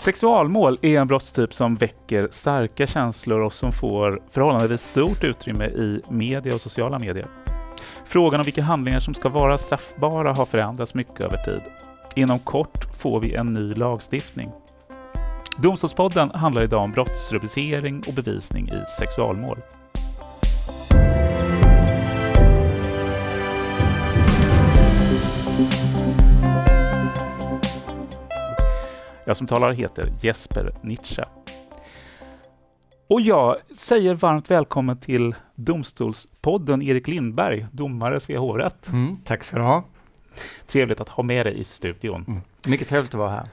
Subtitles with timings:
[0.00, 6.02] Sexualmål är en brottstyp som väcker starka känslor och som får förhållandevis stort utrymme i
[6.08, 7.26] media och sociala medier.
[8.06, 11.60] Frågan om vilka handlingar som ska vara straffbara har förändrats mycket över tid.
[12.16, 14.50] Inom kort får vi en ny lagstiftning.
[15.58, 19.58] Domstolspodden handlar idag om brottsrubricering och bevisning i sexualmål.
[29.30, 31.24] Jag som talar heter Jesper Nitsche.
[33.06, 38.88] Och jag säger varmt välkommen till Domstolspodden Erik Lindberg, domare Svea hovrätt.
[38.88, 39.84] Mm, tack ska du ha.
[40.66, 42.24] Trevligt att ha med dig i studion.
[42.28, 42.40] Mm.
[42.68, 43.48] Mycket trevligt att vara här.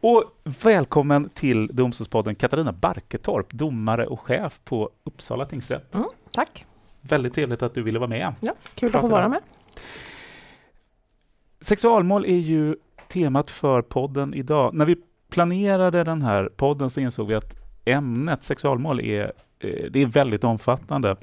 [0.00, 5.94] Och välkommen till Domstolspodden Katarina Barketorp, domare och chef på Uppsala tingsrätt.
[5.94, 6.66] Mm, tack.
[7.00, 8.34] Väldigt trevligt att du ville vara med.
[8.40, 9.40] Ja, kul att få vara med.
[11.60, 12.76] Sexualmål är ju
[13.08, 14.74] temat för podden idag.
[14.74, 14.96] När vi
[15.30, 20.44] planerade den här podden så insåg vi att ämnet sexualmål är, eh, det är väldigt
[20.44, 21.16] omfattande.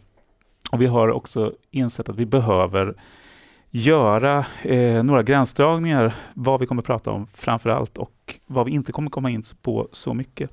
[0.71, 2.95] Och vi har också insett att vi behöver
[3.69, 8.91] göra eh, några gränsdragningar vad vi kommer prata om framför allt och vad vi inte
[8.91, 10.51] kommer komma in på så mycket.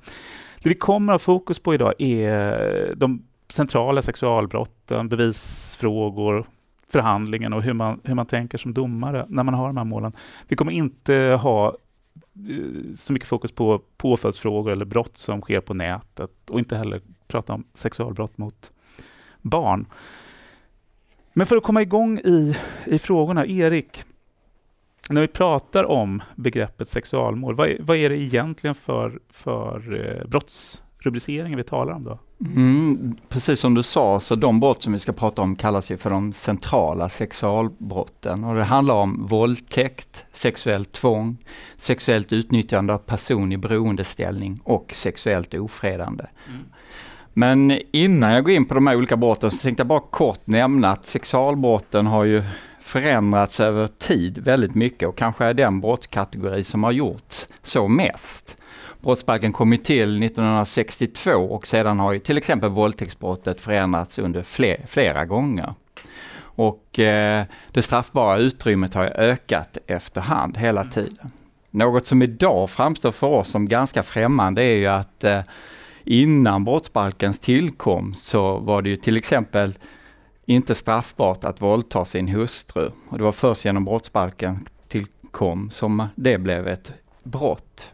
[0.63, 6.45] Det vi kommer att ha fokus på idag är de centrala sexualbrotten, bevisfrågor,
[6.91, 10.11] förhandlingen och hur man, hur man tänker som domare när man har de här målen.
[10.47, 11.67] Vi kommer inte ha
[12.49, 17.01] eh, så mycket fokus på påföljdsfrågor eller brott som sker på nätet och inte heller
[17.27, 18.71] prata om sexualbrott mot
[19.41, 19.85] barn.
[21.33, 24.03] Men för att komma igång i, i frågorna, Erik,
[25.09, 30.27] när vi pratar om begreppet sexualmål, vad är, vad är det egentligen för, för eh,
[30.27, 32.19] brottsrubriceringar vi talar om då?
[32.45, 35.97] Mm, precis som du sa, så de brott som vi ska prata om kallas ju
[35.97, 38.43] för de centrala sexualbrotten.
[38.43, 41.37] Och det handlar om våldtäkt, sexuellt tvång,
[41.77, 46.25] sexuellt utnyttjande av person i beroendeställning och sexuellt ofredande.
[46.47, 46.65] Mm.
[47.33, 50.47] Men innan jag går in på de här olika brotten så tänkte jag bara kort
[50.47, 52.43] nämna att sexualbrotten har ju
[52.79, 58.57] förändrats över tid väldigt mycket och kanske är den brottskategori som har gjorts så mest.
[59.01, 64.85] Brottsbalken kom ju till 1962 och sedan har ju till exempel våldtäktsbrottet förändrats under fler,
[64.87, 65.73] flera gånger.
[66.41, 70.91] Och eh, det straffbara utrymmet har ökat efterhand hela mm.
[70.91, 71.31] tiden.
[71.69, 75.41] Något som idag framstår för oss som ganska främmande är ju att eh,
[76.03, 79.77] innan brottsbalkens tillkomst så var det ju till exempel
[80.45, 82.91] inte straffbart att våldta sin hustru.
[83.09, 87.91] Och det var först genom brottsbalken tillkom som det blev ett brott.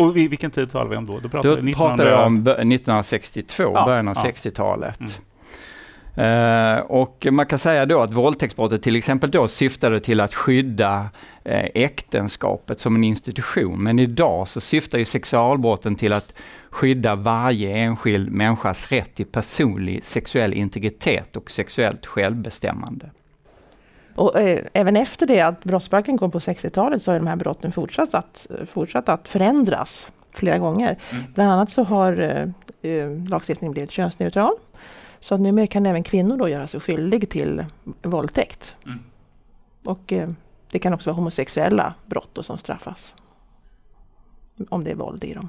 [0.00, 1.18] Och vilken tid talar vi om då?
[1.18, 1.96] Då pratar, då vi 1900...
[1.96, 4.30] pratar jag om 1962, ja, början av ja.
[4.30, 5.00] 60-talet.
[5.00, 5.12] Mm.
[6.18, 11.00] Uh, och man kan säga då att våldtäktsbrottet till exempel då syftade till att skydda
[11.00, 11.08] uh,
[11.74, 13.82] äktenskapet som en institution.
[13.82, 16.34] Men idag så syftar ju sexualbrotten till att
[16.70, 23.10] skydda varje enskild människas rätt till personlig sexuell integritet och sexuellt självbestämmande.
[24.14, 27.72] Och eh, även efter det att brottsbalken kom på 60-talet så har de här brotten
[27.72, 30.98] fortsatt att, fortsatt att förändras flera gånger.
[31.10, 31.24] Mm.
[31.34, 34.52] Bland annat så har eh, eh, lagstiftningen blivit könsneutral.
[35.20, 37.64] Så att numera kan även kvinnor då göra sig skyldig till
[38.02, 38.76] våldtäkt.
[38.86, 38.98] Mm.
[39.84, 40.30] Och eh,
[40.70, 43.14] det kan också vara homosexuella brott som straffas.
[44.68, 45.48] Om det är våld i dem.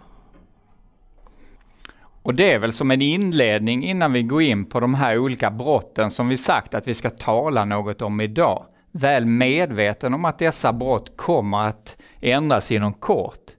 [2.23, 5.51] Och det är väl som en inledning innan vi går in på de här olika
[5.51, 8.65] brotten som vi sagt att vi ska tala något om idag.
[8.91, 13.51] Väl medveten om att dessa brott kommer att ändras inom kort.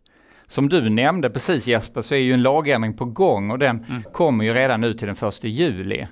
[0.47, 4.03] Som du nämnde precis Jesper så är ju en lagändring på gång och den mm.
[4.12, 6.06] kommer ju redan nu till den första juli.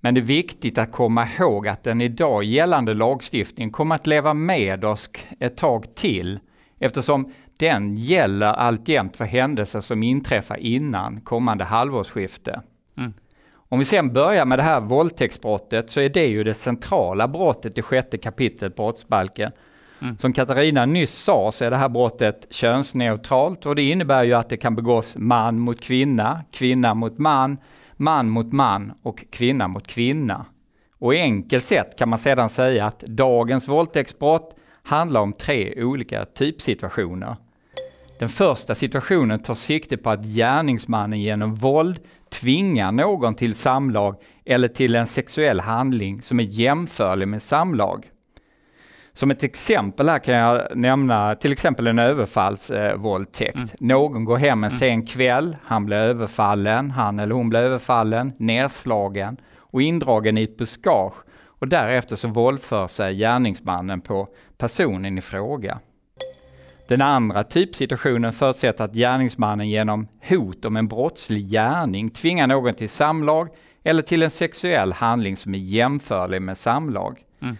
[0.00, 4.34] Men det är viktigt att komma ihåg att den idag gällande lagstiftningen kommer att leva
[4.34, 5.10] med oss
[5.40, 6.38] ett tag till
[6.78, 12.62] eftersom den gäller alltjämt för händelser som inträffar innan kommande halvårsskifte.
[12.96, 13.12] Mm.
[13.54, 17.78] Om vi sen börjar med det här våldtäktsbrottet så är det ju det centrala brottet
[17.78, 19.52] i sjätte kapitlet brottsbalken.
[20.02, 20.18] Mm.
[20.18, 24.48] Som Katarina nyss sa så är det här brottet könsneutralt och det innebär ju att
[24.48, 27.56] det kan begås man mot kvinna, kvinna mot man,
[27.96, 30.46] man mot man och kvinna mot kvinna.
[30.98, 37.36] Och enkelt sätt kan man sedan säga att dagens våldtäktsbrott handlar om tre olika typsituationer.
[38.18, 42.00] Den första situationen tar sikte på att gärningsmannen genom våld
[42.30, 48.10] tvingar någon till samlag eller till en sexuell handling som är jämförlig med samlag.
[49.12, 53.56] Som ett exempel här kan jag nämna till exempel en överfallsvåldtäkt.
[53.56, 53.68] Mm.
[53.80, 54.78] Någon går hem en mm.
[54.78, 60.56] sen kväll, han blir överfallen, han eller hon blir överfallen, nedslagen och indragen i ett
[60.56, 61.14] buskage
[61.44, 64.28] och därefter så våldför sig gärningsmannen på
[64.58, 65.78] personen i fråga.
[66.88, 72.88] Den andra typsituationen förutsätter att gärningsmannen genom hot om en brottslig gärning tvingar någon till
[72.88, 73.48] samlag
[73.84, 77.18] eller till en sexuell handling som är jämförlig med samlag.
[77.42, 77.56] Mm.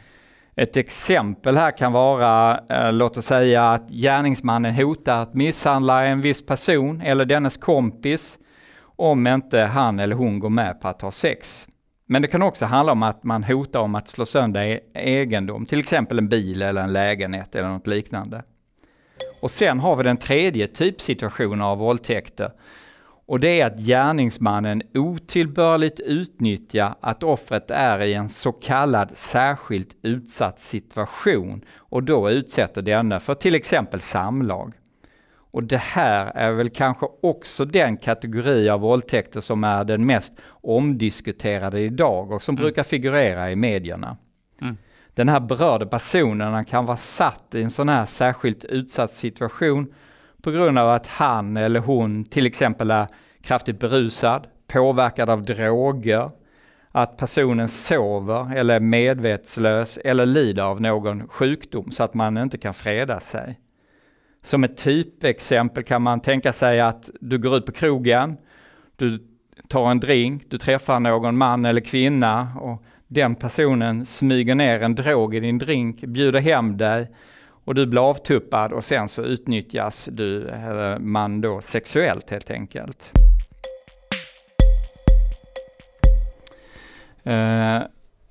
[0.56, 6.20] Ett exempel här kan vara, eh, låt oss säga att gärningsmannen hotar att misshandla en
[6.20, 8.38] viss person eller dennes kompis
[8.80, 11.68] om inte han eller hon går med på att ha sex.
[12.06, 15.66] Men det kan också handla om att man hotar om att slå sönder e-, egendom,
[15.66, 18.42] till exempel en bil eller en lägenhet eller något liknande.
[19.40, 22.50] Och sen har vi den tredje typsituationen av våldtäkter.
[23.26, 29.96] Och det är att gärningsmannen otillbörligt utnyttjar att offret är i en så kallad särskilt
[30.02, 34.74] utsatt situation och då utsätter denne för till exempel samlag.
[35.50, 40.34] Och det här är väl kanske också den kategori av våldtäkter som är den mest
[40.48, 42.62] omdiskuterade idag och som mm.
[42.62, 44.16] brukar figurera i medierna.
[44.60, 44.76] Mm.
[45.18, 49.94] Den här berörda personen kan vara satt i en sån här särskilt utsatt situation
[50.42, 53.06] på grund av att han eller hon till exempel är
[53.42, 56.30] kraftigt berusad, påverkad av droger,
[56.92, 62.58] att personen sover eller är medvetslös eller lider av någon sjukdom så att man inte
[62.58, 63.60] kan freda sig.
[64.42, 68.36] Som ett typexempel kan man tänka sig att du går ut på krogen,
[68.96, 69.18] du
[69.68, 74.94] tar en drink, du träffar någon man eller kvinna och den personen smyger ner en
[74.94, 77.10] drog i din drink, bjuder hem dig
[77.64, 83.12] och du blir avtuppad och sen så utnyttjas du, eller man då, sexuellt helt enkelt.
[87.22, 87.82] Eh,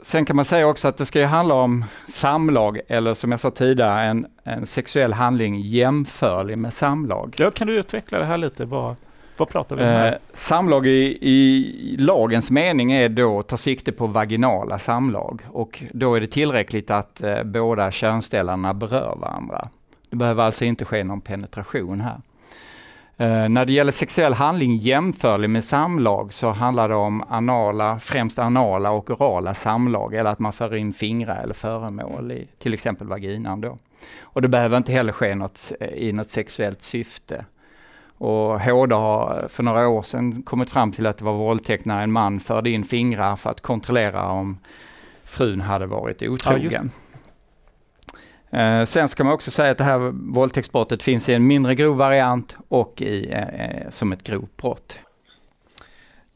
[0.01, 3.39] sen kan man säga också att det ska ju handla om samlag eller som jag
[3.39, 7.35] sa tidigare en, en sexuell handling jämförlig med samlag.
[7.37, 8.65] Ja, kan du utveckla det här lite?
[8.65, 8.95] Vad,
[9.37, 10.11] vad pratar vi om här?
[10.11, 16.15] Eh, samlag i, i lagens mening är då ta sikte på vaginala samlag och då
[16.15, 19.69] är det tillräckligt att eh, båda könsdelarna berör varandra.
[20.09, 22.21] Det behöver alltså inte ske någon penetration här.
[23.19, 28.39] Eh, när det gäller sexuell handling jämförlig med samlag så handlar det om anala, främst
[28.39, 33.07] anala och orala samlag eller att man för in fingrar eller föremål i till exempel
[33.07, 33.77] vaginan då.
[34.21, 37.45] Och det behöver inte heller ske något, eh, i något sexuellt syfte.
[38.17, 42.03] Och HD har för några år sedan kommit fram till att det var våldtäkt när
[42.03, 44.57] en man förde in fingrar för att kontrollera om
[45.23, 46.91] frun hade varit otrogen.
[48.49, 49.97] Ja, eh, sen ska man också säga att det här
[50.33, 54.99] våldtäktsbrottet finns i en mindre grov variant och i, eh, som ett grovt brott.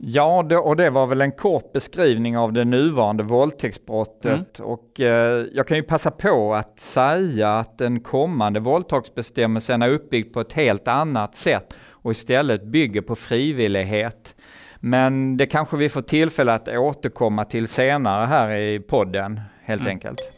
[0.03, 4.59] Ja, det, och det var väl en kort beskrivning av det nuvarande våldtäktsbrottet.
[4.59, 4.71] Mm.
[4.71, 10.33] Och eh, jag kan ju passa på att säga att den kommande våldtäktsbestämmelsen är uppbyggd
[10.33, 14.35] på ett helt annat sätt och istället bygger på frivillighet.
[14.79, 19.91] Men det kanske vi får tillfälle att återkomma till senare här i podden, helt mm.
[19.91, 20.31] enkelt.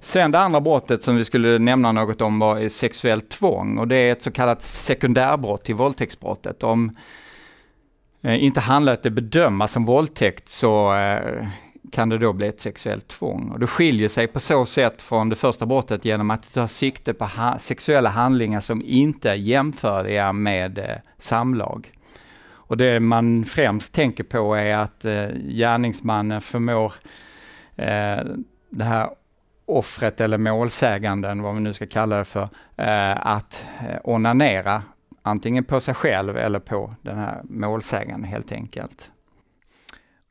[0.00, 3.96] Sen det andra brottet som vi skulle nämna något om var sexuellt tvång och det
[3.96, 6.62] är ett så kallat sekundärbrott till våldtäktsbrottet.
[6.62, 6.96] Om
[8.24, 11.46] Eh, inte handlar det bedömas som våldtäkt så eh,
[11.92, 13.50] kan det då bli ett sexuellt tvång.
[13.50, 16.66] Och det skiljer sig på så sätt från det första brottet genom att det tar
[16.66, 21.92] sikte på ha sexuella handlingar som inte är jämförliga med eh, samlag.
[22.46, 26.92] Och det man främst tänker på är att eh, gärningsmannen förmår
[27.76, 28.24] eh,
[28.70, 29.08] det här
[29.66, 34.82] offret eller målsäganden, vad vi nu ska kalla det för, eh, att eh, onanera
[35.26, 39.10] antingen på sig själv eller på den här målsäganden helt enkelt.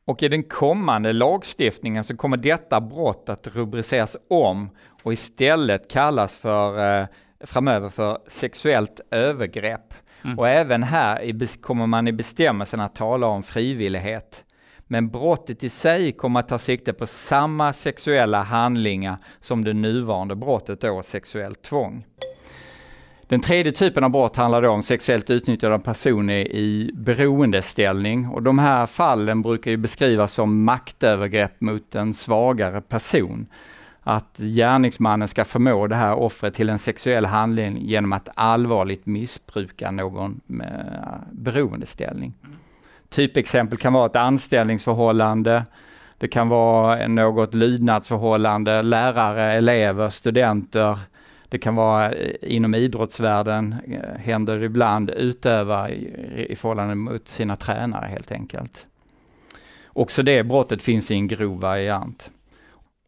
[0.04, 4.70] Och i den kommande lagstiftningen så kommer detta brott att rubriceras om
[5.02, 7.06] och istället kallas för eh,
[7.40, 9.94] framöver för sexuellt övergrepp.
[10.24, 10.38] Mm.
[10.38, 14.44] Och även här kommer man i bestämmelsen att tala om frivillighet.
[14.86, 20.36] Men brottet i sig kommer att ta sikte på samma sexuella handlingar som det nuvarande
[20.36, 22.04] brottet då, sexuellt tvång.
[23.28, 28.42] Den tredje typen av brott handlar då om sexuellt utnyttjande av personer i beroendeställning och
[28.42, 33.46] de här fallen brukar ju beskrivas som maktövergrepp mot en svagare person.
[34.02, 39.90] Att gärningsmannen ska förmå det här offret till en sexuell handling genom att allvarligt missbruka
[39.90, 42.34] någon med eh, beroendeställning.
[43.08, 45.64] Typexempel kan vara ett anställningsförhållande,
[46.18, 50.98] det kan vara något lydnadsförhållande, lärare, elever, studenter,
[51.54, 57.28] det kan vara eh, inom idrottsvärlden, eh, händer det ibland, utöva i, i förhållande mot
[57.28, 58.86] sina tränare helt enkelt.
[59.86, 62.30] Också det brottet finns i en grov variant.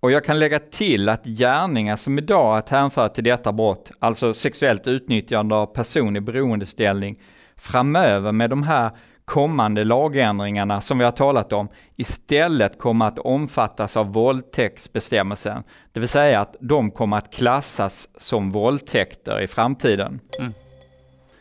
[0.01, 4.35] Och jag kan lägga till att gärningar som idag är hänföra till detta brott, alltså
[4.35, 7.19] sexuellt utnyttjande av person i beroendeställning,
[7.57, 8.91] framöver med de här
[9.27, 15.63] kommande lagändringarna som vi har talat om istället kommer att omfattas av våldtäktsbestämmelsen.
[15.93, 20.21] Det vill säga att de kommer att klassas som våldtäkter i framtiden.
[20.39, 20.53] Mm.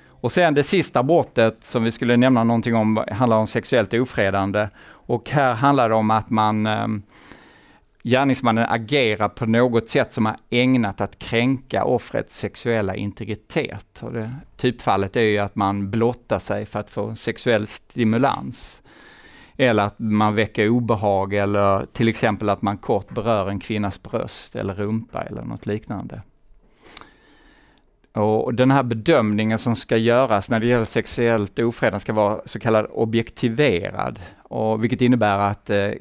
[0.08, 4.70] Och sen det sista brottet som vi skulle nämna någonting om handlar om sexuellt ofredande.
[4.88, 6.88] Och här handlar det om att man eh,
[8.06, 14.04] gärningsmannen agerar på något sätt som är ägnat att kränka offrets sexuella integritet.
[14.04, 18.82] Och det, typfallet är ju att man blottar sig för att få sexuell stimulans.
[19.58, 24.56] Eller att man väcker obehag eller till exempel att man kort berör en kvinnas bröst
[24.56, 26.22] eller rumpa eller något liknande.
[28.14, 32.60] Och den här bedömningen som ska göras när det gäller sexuellt ofredande ska vara så
[32.60, 34.20] kallad objektiverad.
[34.44, 35.92] Och vilket innebär att eh,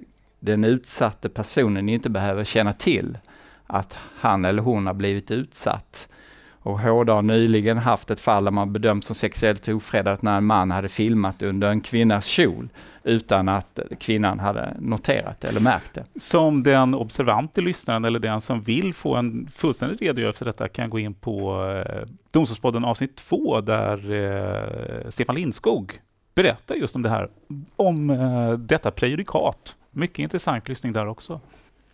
[0.44, 3.18] den utsatte personen inte behöver känna till
[3.66, 6.08] att han eller hon har blivit utsatt.
[6.50, 10.44] Och HD har nyligen haft ett fall där man bedömt som sexuellt ofredat när en
[10.44, 12.68] man hade filmat under en kvinnas kjol
[13.02, 16.04] utan att kvinnan hade noterat det eller märkt det.
[16.20, 20.90] Som den observante lyssnaren eller den som vill få en fullständig redogörelse för detta kan
[20.90, 26.00] gå in på eh, Domstolspodden avsnitt 2 där eh, Stefan Lindskog
[26.34, 27.28] berättar just om det här,
[27.76, 29.74] om eh, detta prejudikat.
[29.94, 31.40] Mycket intressant lyssning där också.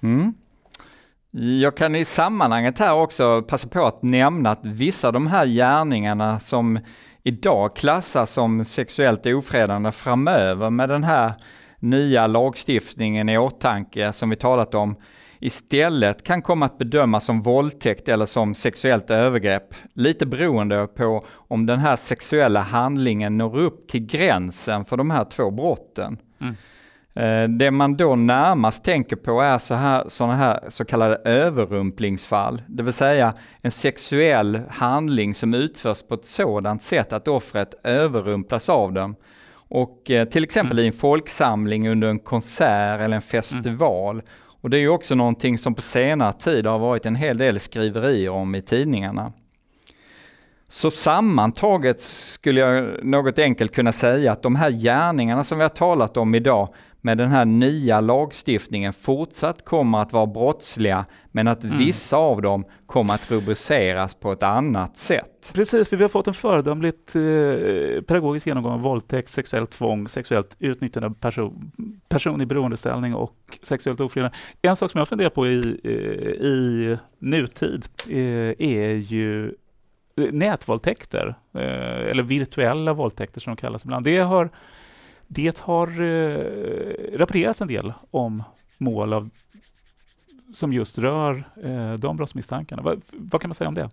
[0.00, 0.34] Mm.
[1.30, 5.46] Jag kan i sammanhanget här också passa på att nämna att vissa av de här
[5.46, 6.78] gärningarna som
[7.22, 11.32] idag klassas som sexuellt ofredande framöver med den här
[11.78, 14.96] nya lagstiftningen i åtanke som vi talat om
[15.40, 19.74] istället kan komma att bedömas som våldtäkt eller som sexuellt övergrepp.
[19.94, 25.24] Lite beroende på om den här sexuella handlingen når upp till gränsen för de här
[25.24, 26.18] två brotten.
[26.40, 26.56] Mm.
[27.20, 32.62] Eh, det man då närmast tänker på är så här, sådana här så kallade överrumplingsfall,
[32.66, 38.68] det vill säga en sexuell handling som utförs på ett sådant sätt att offret överrumplas
[38.68, 39.14] av den.
[39.52, 40.84] Och eh, till exempel mm.
[40.84, 44.14] i en folksamling under en konsert eller en festival.
[44.14, 44.26] Mm.
[44.60, 47.60] Och det är ju också någonting som på senare tid har varit en hel del
[47.60, 49.32] skriverier om i tidningarna.
[50.68, 55.68] Så sammantaget skulle jag något enkelt kunna säga att de här gärningarna som vi har
[55.68, 56.68] talat om idag
[57.00, 61.78] med den här nya lagstiftningen fortsatt kommer att vara brottsliga, men att mm.
[61.78, 65.50] vissa av dem kommer att rubriceras på ett annat sätt.
[65.54, 67.22] Precis, för vi har fått en föredömligt eh,
[68.02, 71.72] pedagogisk genomgång av våldtäkt, sexuellt tvång, sexuellt utnyttjande av person,
[72.08, 74.36] person i beroendeställning och sexuellt ofredande.
[74.62, 79.52] En sak som jag funderar på i, eh, i nutid eh, är ju eh,
[80.32, 84.04] nätvåldtäkter, eh, eller virtuella våldtäkter som de kallas ibland.
[84.04, 84.50] Det har
[85.32, 88.42] det har eh, rapporterats en del om
[88.78, 89.30] mål av,
[90.52, 92.82] som just rör eh, de brottsmisstankarna.
[92.82, 93.90] Va, vad kan man säga om det?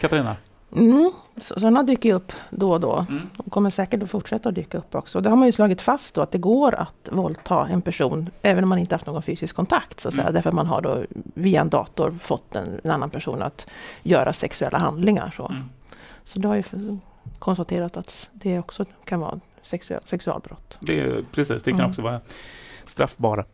[0.00, 0.36] Katarina?
[0.76, 3.06] Mm, sådana dyker upp då och då.
[3.08, 3.22] Mm.
[3.36, 5.20] De kommer säkert att fortsätta att dyka upp också.
[5.20, 8.64] Det har man ju slagit fast då att det går att våldta en person även
[8.64, 10.00] om man inte haft någon fysisk kontakt.
[10.00, 10.34] Så att säga, mm.
[10.34, 11.04] Därför att man har då
[11.34, 13.66] via en dator fått en, en annan person att
[14.02, 15.34] göra sexuella handlingar.
[15.36, 15.62] Så, mm.
[16.24, 16.62] så det har ju
[17.38, 20.78] konstaterat att det också kan vara sexuell, sexualbrott.
[20.80, 21.90] Det, precis, det kan mm.
[21.90, 22.20] också vara
[22.84, 23.44] straffbara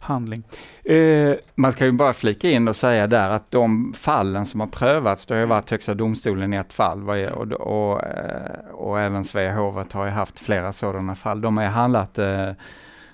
[0.00, 0.42] handling.
[0.84, 4.66] Eh, Man ska ju bara flika in och säga där att de fallen som har
[4.66, 9.00] prövats, det har ju varit Högsta domstolen i ett fall och, och, och, eh, och
[9.00, 11.40] även Svea hovrätt har ju haft flera sådana fall.
[11.40, 12.50] De har ju handlat eh,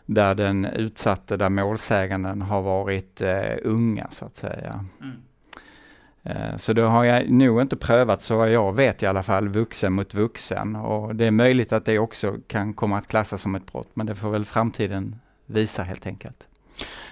[0.07, 4.85] där den utsatte, där målsäganden har varit eh, unga så att säga.
[5.01, 5.17] Mm.
[6.27, 9.49] Eh, så då har jag nog inte prövat så vad jag vet i alla fall
[9.49, 13.55] vuxen mot vuxen och det är möjligt att det också kan komma att klassas som
[13.55, 15.17] ett brott men det får väl framtiden
[15.47, 16.47] visa helt enkelt.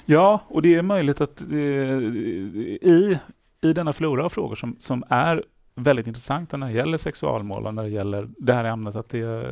[0.05, 3.19] Ja, och det är möjligt att eh, i,
[3.61, 5.43] i denna flora av frågor som, som är
[5.75, 9.21] väldigt intressanta när det gäller sexualmål och när det gäller det här ämnet, att det
[9.21, 9.51] eh,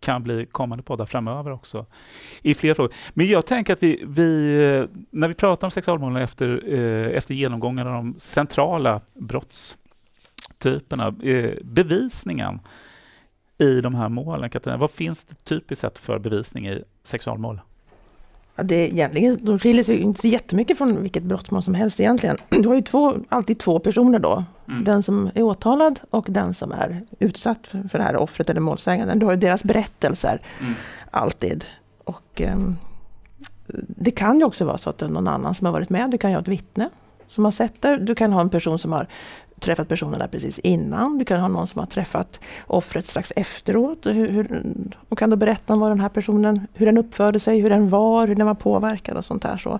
[0.00, 1.86] kan bli kommande poddar framöver också
[2.42, 2.92] i fler frågor.
[3.14, 7.34] Men jag tänker att vi, vi eh, när vi pratar om sexualmål efter, eh, efter
[7.34, 12.60] genomgången av de centrala brottstyperna, eh, bevisningen
[13.58, 17.60] i de här målen, Katarina, vad finns det typiskt sett för bevisning i sexualmål?
[18.62, 22.36] Det är egentligen, de skiljer sig inte jättemycket från vilket brottmål som helst egentligen.
[22.48, 24.44] Du har ju två, alltid två personer då.
[24.68, 24.84] Mm.
[24.84, 28.60] Den som är åtalad och den som är utsatt för, för det här offret eller
[28.60, 29.18] målsäganden.
[29.18, 30.74] Du har ju deras berättelser mm.
[31.10, 31.64] alltid.
[32.04, 32.76] Och um,
[33.86, 36.10] det kan ju också vara så att det är någon annan som har varit med.
[36.10, 36.88] Du kan ju ha ett vittne
[37.28, 37.96] som har sett det.
[37.96, 39.06] Du kan ha en person som har
[39.60, 41.18] träffat personerna precis innan.
[41.18, 44.62] Du kan ha någon som har träffat offret strax efteråt hur, hur,
[45.08, 47.88] och kan då berätta om vad den här personen, hur den uppförde sig, hur den
[47.88, 49.56] var, hur den var påverkad och sånt där.
[49.56, 49.78] Så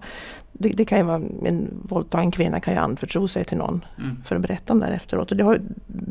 [0.52, 4.22] det, det kan ju vara, en våldtagen kvinna kan ju anförtro sig till någon mm.
[4.25, 5.30] för att berätta om det här efteråt.
[5.30, 5.60] Och det har,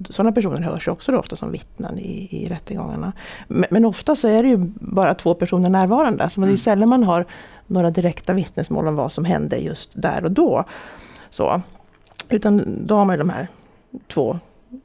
[0.09, 3.13] sådana personer hörs ju också ofta som vittnen i, i rättegångarna.
[3.47, 6.29] Men, men ofta så är det ju bara två personer närvarande.
[6.29, 6.47] Så mm.
[6.47, 6.57] det är mm.
[6.57, 7.25] sällan man har
[7.67, 10.63] några direkta vittnesmål om vad som hände just där och då.
[11.29, 11.61] Så.
[12.29, 13.47] Utan då har man de här
[14.08, 14.39] två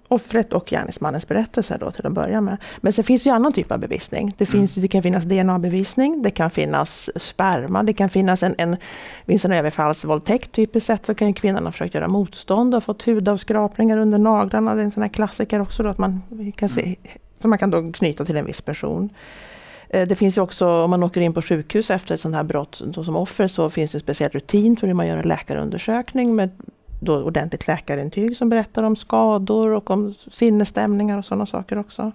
[0.08, 2.56] offret och gärningsmannens berättelse då till att börja med.
[2.80, 4.32] Men sen finns det ju annan typ av bevisning.
[4.36, 4.82] Det, finns, mm.
[4.82, 8.76] det kan finnas DNA-bevisning, det kan finnas sperma, det kan finnas en, en
[9.24, 13.98] vid en överfallsvåldtäkt typiskt sett så kan kvinnan ha försökt göra motstånd och fått hudavskrapningar
[13.98, 14.74] under naglarna.
[14.74, 16.22] Det är en sån här klassiker också då att man
[16.56, 16.96] kan se, mm.
[17.40, 19.10] som man kan då knyta till en viss person.
[19.88, 22.44] Eh, det finns ju också, om man åker in på sjukhus efter ett sånt här
[22.44, 26.36] brott som offer så finns det en speciell rutin för hur man gör en läkarundersökning
[26.36, 26.50] med
[27.04, 32.12] då ordentligt läkarintyg som berättar om skador och om sinnesstämningar och sådana saker också.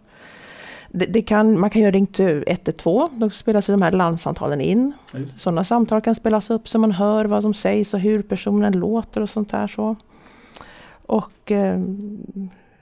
[0.91, 4.93] Det, det kan, man kan göra ring till 112, då spelas de här larmsamtalen in.
[5.38, 9.22] Sådana samtal kan spelas upp så man hör vad som sägs och hur personen låter
[9.22, 9.67] och sånt där.
[9.67, 9.96] Så.
[11.05, 11.79] Och eh,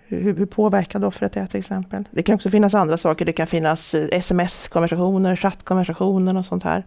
[0.08, 2.04] hur, hur påverkad offret är till exempel.
[2.12, 3.26] Det kan också finnas andra saker.
[3.26, 6.84] Det kan finnas eh, sms-konversationer, chattkonversationer och sånt här.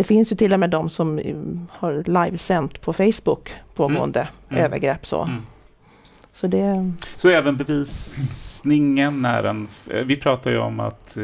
[0.00, 1.34] Det finns ju till och med de som eh,
[1.70, 4.32] har livesänt på Facebook pågående mm.
[4.48, 4.64] mm.
[4.64, 5.06] övergrepp.
[5.06, 5.22] Så.
[5.22, 5.42] Mm.
[6.32, 6.92] Så, det...
[7.16, 9.68] så även bevisningen är en...
[9.90, 11.22] Eh, vi pratar ju om att eh,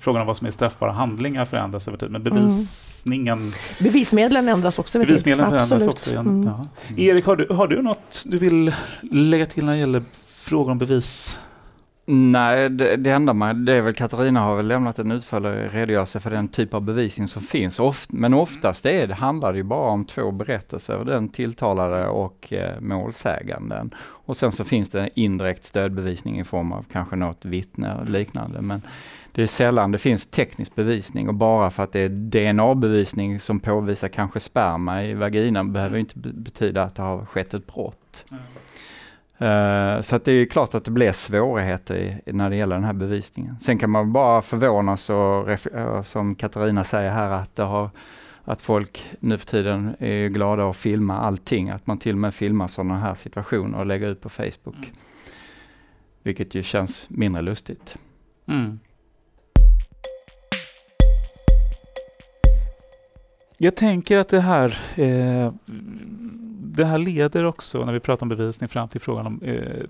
[0.00, 2.34] frågan om vad som är straffbara handlingar förändras över tid, men mm.
[2.34, 3.38] bevisningen...
[3.38, 3.52] Mm.
[3.80, 5.12] Bevismedlen ändras också över tid.
[5.12, 6.10] Bevismedlen förändras också.
[6.10, 6.26] Igen.
[6.26, 6.98] Mm.
[7.00, 10.78] Erik, har du, har du något du vill lägga till när det gäller frågor om
[10.78, 11.38] bevis?
[12.04, 16.20] Nej, det, det enda man, det är väl Katarina har väl lämnat en utförlig redogörelse
[16.20, 17.80] för den typ av bevisning som finns.
[17.80, 22.52] Oft, men oftast är det, handlar det ju bara om två berättelser, den tilltalade och
[22.52, 23.94] eh, målsäganden.
[24.00, 28.62] Och sen så finns det indirekt stödbevisning i form av kanske något vittne och liknande.
[28.62, 28.82] Men
[29.32, 33.60] det är sällan det finns teknisk bevisning och bara för att det är DNA-bevisning som
[33.60, 38.24] påvisar kanske sperma i vaginan behöver inte betyda att det har skett ett brott.
[38.30, 38.42] Mm.
[39.40, 42.92] Uh, så att det är klart att det blir svårigheter när det gäller den här
[42.92, 43.58] bevisningen.
[43.58, 47.90] Sen kan man bara förvånas och uh, som Katarina säger här att har
[48.44, 52.34] att folk nu för tiden är glada att filma allting, att man till och med
[52.34, 54.76] filmar sådana här situationer och lägger ut på Facebook.
[54.76, 54.90] Mm.
[56.22, 57.98] Vilket ju känns mindre lustigt.
[58.46, 58.80] Mm.
[63.64, 65.52] Jag tänker att det här eh,
[66.76, 69.82] det här leder också, när vi pratar om bevisning, fram till frågan om eh,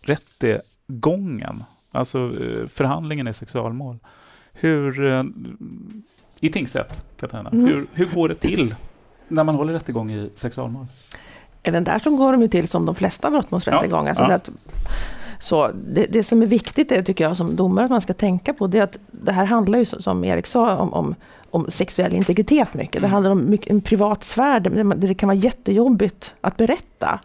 [0.00, 3.98] rättegången, alltså eh, förhandlingen i sexualmål.
[4.52, 5.24] Hur, eh,
[6.40, 7.66] I tingsrätt, Katarina, mm.
[7.66, 8.74] hur, hur går det till
[9.28, 10.86] när man håller rättegång i sexualmål?
[11.62, 14.14] Även där så går de ju till som de flesta brottmålsrättegångar.
[14.18, 14.40] Ja, ja.
[14.44, 14.52] Så
[15.74, 18.66] det, det, som är viktigt är, tycker jag som domare att man ska tänka på
[18.66, 21.14] det är att det här handlar ju som Erik sa om, om,
[21.50, 22.92] om sexuell integritet mycket.
[22.92, 23.10] Det mm.
[23.10, 27.20] handlar om mycket, en privat sfär där det kan vara jättejobbigt att berätta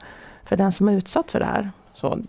[0.45, 1.71] för den som är utsatt för det här.
[1.93, 2.19] Så,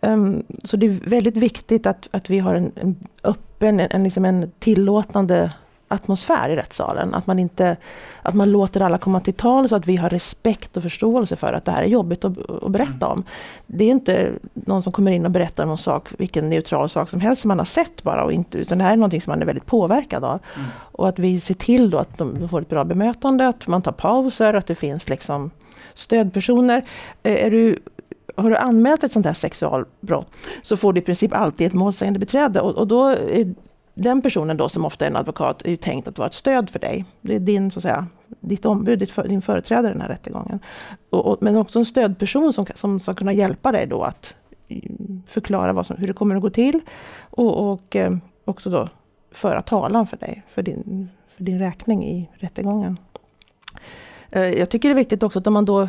[0.00, 4.04] um, så det är väldigt viktigt att, att vi har en, en öppen, en, en,
[4.04, 5.52] liksom en tillåtande
[5.94, 7.14] atmosfär i rättssalen.
[7.14, 7.76] Att man, inte,
[8.22, 11.52] att man låter alla komma till tal så att vi har respekt och förståelse för
[11.52, 13.24] att det här är jobbigt att, att berätta om.
[13.66, 17.20] Det är inte någon som kommer in och berättar en sak, vilken neutral sak som
[17.20, 18.24] helst som man har sett bara.
[18.24, 20.38] Och inte, utan det här är någonting som man är väldigt påverkad av.
[20.56, 20.68] Mm.
[20.76, 23.92] Och att vi ser till då att de får ett bra bemötande, att man tar
[23.92, 25.50] pauser, att det finns liksom
[25.94, 26.84] stödpersoner.
[27.22, 27.78] Eh, är du
[28.36, 30.26] har du anmält ett sånt här sexualbrott
[30.62, 33.54] så får du i princip alltid ett målsägande beträde och, och då är
[33.94, 36.70] den personen då som ofta är en advokat är ju tänkt att vara ett stöd
[36.70, 37.04] för dig.
[37.20, 38.06] Det är din, så att säga,
[38.40, 40.58] ditt ombud, ditt för, din företrädare i den här rättegången.
[41.10, 44.34] Och, och, men också en stödperson som, som ska kunna hjälpa dig då att
[44.68, 46.80] mm, förklara vad som, hur det kommer att gå till.
[47.30, 48.88] Och, och eh, också då
[49.30, 52.98] föra talan för dig, för din, för din räkning i rättegången.
[54.30, 55.88] Eh, jag tycker det är viktigt också att om man då...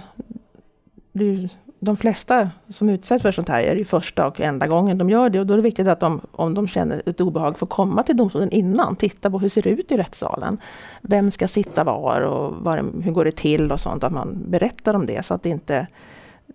[1.12, 1.50] Det
[1.86, 5.30] de flesta som utsätts för sånt här är det första och enda gången de gör
[5.30, 5.40] det.
[5.40, 8.18] Och då är det viktigt att de, om de känner ett obehag, får komma till
[8.18, 8.96] domstolen innan.
[8.96, 10.58] Titta på hur ser det ut i rättssalen.
[11.02, 14.04] Vem ska sitta var och var, hur går det till och sånt.
[14.04, 15.88] Att man berättar om det så att det inte...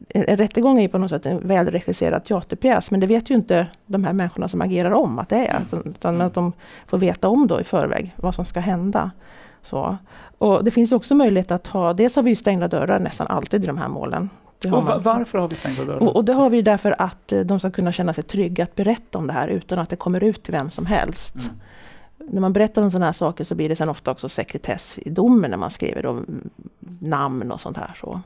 [0.09, 2.91] En rättegång är ju på något sätt en välregisserad teaterpjäs.
[2.91, 5.65] Men det vet ju inte de här människorna som agerar om att det är.
[5.85, 6.53] Utan att de
[6.87, 9.11] får veta om då i förväg vad som ska hända.
[9.63, 9.97] Så.
[10.39, 13.67] Och det finns också möjlighet att ha, dels har vi stängda dörrar nästan alltid i
[13.67, 14.29] de här målen.
[14.67, 16.03] Och varför har vi stängda dörrar?
[16.03, 18.75] Och, och, det har vi därför att eh, de ska kunna känna sig trygga att
[18.75, 21.35] berätta om det här utan att det kommer ut till vem som helst.
[21.35, 21.61] Mm.
[22.33, 25.11] När man berättar om sådana här saker så blir det sen ofta också sekretess i
[25.11, 26.51] domen när man skriver om
[26.99, 27.91] namn och sånt här.
[28.01, 28.21] Så.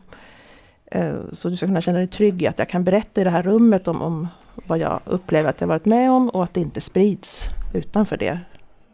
[0.86, 3.30] Eh, så du ska kunna känna dig trygg i att jag kan berätta i det
[3.30, 4.28] här rummet om, om
[4.66, 8.40] vad jag upplever att jag varit med om och att det inte sprids utanför det,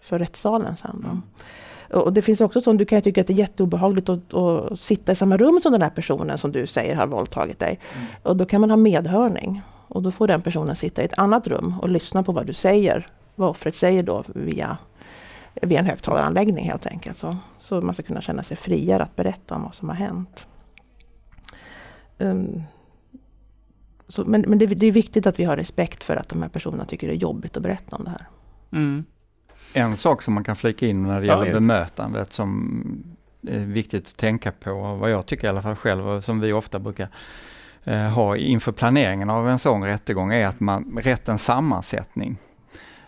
[0.01, 1.05] för rättssalen sen.
[1.09, 1.43] Då.
[1.91, 5.13] Och det finns också sånt, du kan tycka att det är jätteobehagligt att, att sitta
[5.13, 7.81] i samma rum som den här personen som du säger har våldtagit dig.
[7.95, 8.07] Mm.
[8.23, 9.63] Och då kan man ha medhörning.
[9.89, 12.53] Och då får den personen sitta i ett annat rum och lyssna på vad du
[12.53, 14.79] säger, vad offret säger då via,
[15.63, 17.19] via en högtalaranläggning helt enkelt.
[17.19, 20.47] Så, så man ska kunna känna sig friare att berätta om vad som har hänt.
[22.19, 22.63] Um,
[24.09, 26.49] så, men men det, det, är viktigt att vi har respekt för att de här
[26.49, 28.27] personerna tycker det är jobbigt att berätta om det här.
[28.73, 29.05] Mm.
[29.73, 32.83] En sak som man kan flika in när det gäller ja, bemötandet som
[33.49, 36.53] är viktigt att tänka på, vad jag tycker i alla fall själv och som vi
[36.53, 37.09] ofta brukar
[37.85, 42.37] eh, ha inför planeringen av en sån rättegång är att man, rättens sammansättning.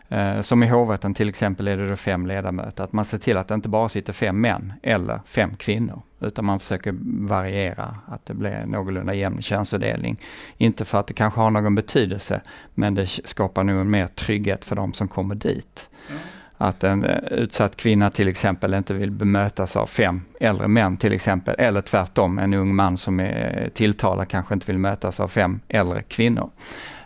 [0.09, 3.37] Eh, som i hovrätten till exempel är det då fem ledamöter, att man ser till
[3.37, 6.95] att det inte bara sitter fem män eller fem kvinnor, utan man försöker
[7.27, 10.21] variera, att det blir någorlunda jämn könsfördelning.
[10.57, 12.41] Inte för att det kanske har någon betydelse,
[12.75, 15.91] men det skapar nog mer trygghet för de som kommer dit.
[16.11, 16.21] Mm
[16.59, 21.13] att en eh, utsatt kvinna till exempel inte vill bemötas av fem äldre män till
[21.13, 25.61] exempel, eller tvärtom en ung man som är tilltalad kanske inte vill mötas av fem
[25.69, 26.51] äldre kvinnor.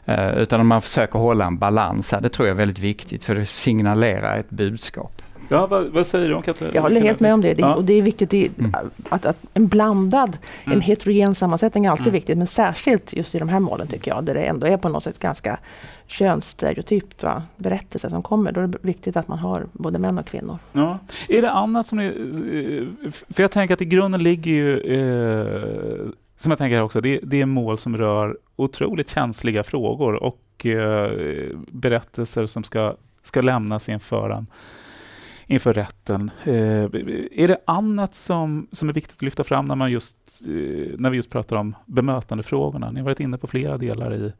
[0.09, 3.35] Uh, utan man försöker hålla en balans här, det tror jag är väldigt viktigt för
[3.35, 5.23] det signalerar ett budskap.
[5.49, 6.75] Ja, vad, vad, säger du om Katarina?
[6.75, 7.55] Jag håller helt med om det.
[7.55, 7.75] det ja.
[7.75, 8.75] Och det är viktigt i, mm.
[9.09, 10.77] att, att, en blandad, mm.
[10.77, 12.15] en heterogen sammansättning är alltid mm.
[12.15, 12.39] viktigt.
[12.39, 15.05] Men särskilt just i de här målen tycker jag, där det ändå är på något
[15.05, 15.59] sätt ganska
[16.07, 18.53] könsstereotypt va, berättelse som kommer.
[18.53, 20.59] Då är det viktigt att man har både män och kvinnor.
[20.73, 20.99] Ja.
[21.29, 22.13] Är det annat som ni...
[23.31, 27.41] För jag tänker att i grunden ligger ju, eh, som jag tänker också, det, det
[27.41, 31.11] är mål som rör otroligt känsliga frågor och eh,
[31.57, 34.47] berättelser som ska, ska lämnas inför en
[35.47, 36.31] inför rätten.
[36.45, 36.85] Eh,
[37.43, 40.17] är det annat som, som är viktigt att lyfta fram när, man just,
[40.47, 42.91] eh, när vi just pratar om bemötandefrågorna?
[42.91, 44.33] Ni har varit inne på flera delar i,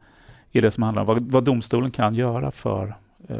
[0.51, 2.95] i det som handlar om vad, vad domstolen kan göra för
[3.29, 3.37] eh,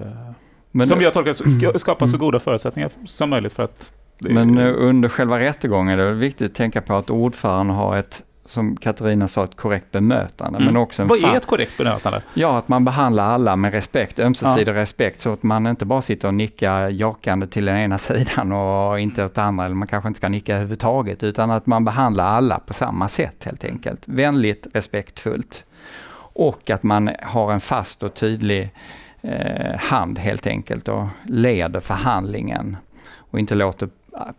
[0.72, 2.20] men, som jag tolkar skapa så mm.
[2.20, 6.82] goda förutsättningar som möjligt för att men under själva rättegången är det viktigt att tänka
[6.82, 10.60] på att ordföranden har ett som Katarina sa, ett korrekt bemötande.
[10.60, 10.66] Mm.
[10.66, 12.22] Men också en Vad är ett korrekt bemötande?
[12.34, 14.76] Ja, att man behandlar alla med respekt, ömsesidig ja.
[14.76, 19.00] respekt, så att man inte bara sitter och nickar jakande till den ena sidan och
[19.00, 22.60] inte åt andra, eller man kanske inte ska nicka överhuvudtaget, utan att man behandlar alla
[22.60, 24.02] på samma sätt helt enkelt.
[24.06, 25.64] Vänligt, respektfullt.
[26.40, 28.70] Och att man har en fast och tydlig
[29.22, 32.78] eh, hand helt enkelt och leder förhandlingen
[33.16, 33.90] och inte låter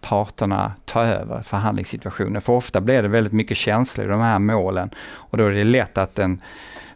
[0.00, 2.42] parterna ta över förhandlingssituationen.
[2.42, 5.64] För ofta blir det väldigt mycket känslor i de här målen och då är det
[5.64, 6.42] lätt att en,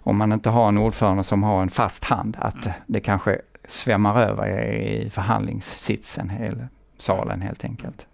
[0.01, 2.77] om man inte har en ordförande som har en fast hand, att mm.
[2.87, 8.07] det kanske svämmar över i förhandlingssitsen, hela salen helt enkelt.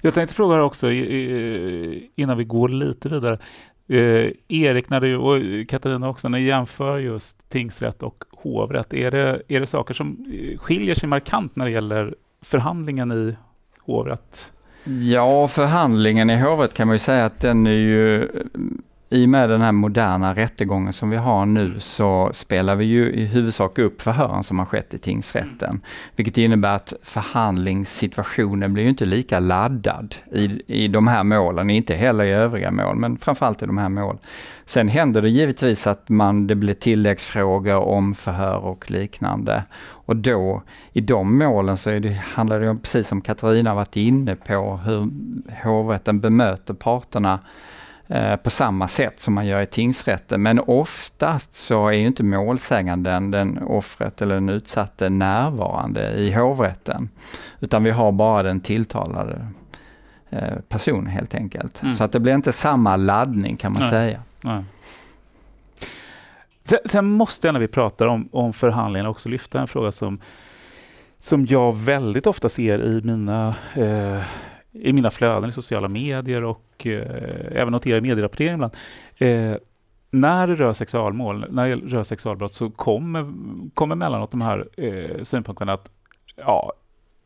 [0.00, 0.90] Jag tänkte fråga också
[2.14, 3.38] innan vi går lite vidare.
[3.88, 9.10] Eh, Erik när du, och Katarina också, när ni jämför just tingsrätt och hovrätt, är
[9.10, 13.36] det, är det saker som eh, skiljer sig markant när det gäller förhandlingen i
[13.78, 14.52] hovrätt?
[14.84, 18.28] Ja, förhandlingen i hovrätt kan man ju säga att den är ju
[19.08, 23.12] i och med den här moderna rättegången som vi har nu så spelar vi ju
[23.12, 25.68] i huvudsak upp förhören som har skett i tingsrätten.
[25.68, 25.80] Mm.
[26.16, 32.24] Vilket innebär att förhandlingssituationen blir inte lika laddad i, i de här målen, inte heller
[32.24, 34.18] i övriga mål, men framförallt i de här målen.
[34.64, 39.64] Sen händer det givetvis att man, det blir tilläggsfrågor om förhör och liknande.
[40.06, 44.36] Och då, i de målen så det, handlar det om, precis som Katarina varit inne
[44.36, 45.10] på, hur
[45.64, 47.38] hovrätten bemöter parterna
[48.42, 50.42] på samma sätt som man gör i tingsrätten.
[50.42, 57.08] Men oftast så är ju inte målsäganden, den offret eller den utsatte närvarande i hovrätten.
[57.60, 59.46] Utan vi har bara den tilltalade
[60.30, 61.82] eh, personen helt enkelt.
[61.82, 61.94] Mm.
[61.94, 63.90] Så att det blir inte samma laddning kan man Nej.
[63.90, 64.22] säga.
[64.42, 64.64] Nej.
[66.64, 70.20] Sen, sen, måste jag när vi pratar om, om förhandlingarna också lyfta en fråga som,
[71.18, 74.22] som jag väldigt ofta ser i mina eh,
[74.80, 78.72] i mina flöden i sociala medier och eh, även noterar i medierapportering ibland.
[79.16, 79.56] Eh,
[80.10, 83.32] när det rör sexualmål, när det rör sexualbrott så kommer,
[83.74, 85.90] kommer mellanåt de här eh, synpunkterna att
[86.36, 86.72] ja,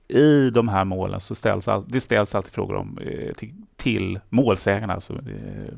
[0.09, 4.21] i de här målen så ställs all, det ställs alltid frågor om, eh, till, till
[4.29, 5.75] målsägarna, alltså eh,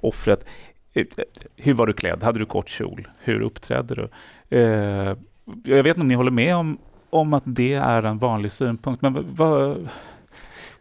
[0.00, 0.46] offret.
[0.92, 1.06] Eh,
[1.56, 2.22] hur var du klädd?
[2.22, 3.08] Hade du kort kjol?
[3.18, 4.08] Hur uppträdde du?
[4.58, 5.16] Eh,
[5.64, 6.78] jag vet inte om ni håller med om,
[7.10, 9.88] om att det är en vanlig synpunkt, men vad,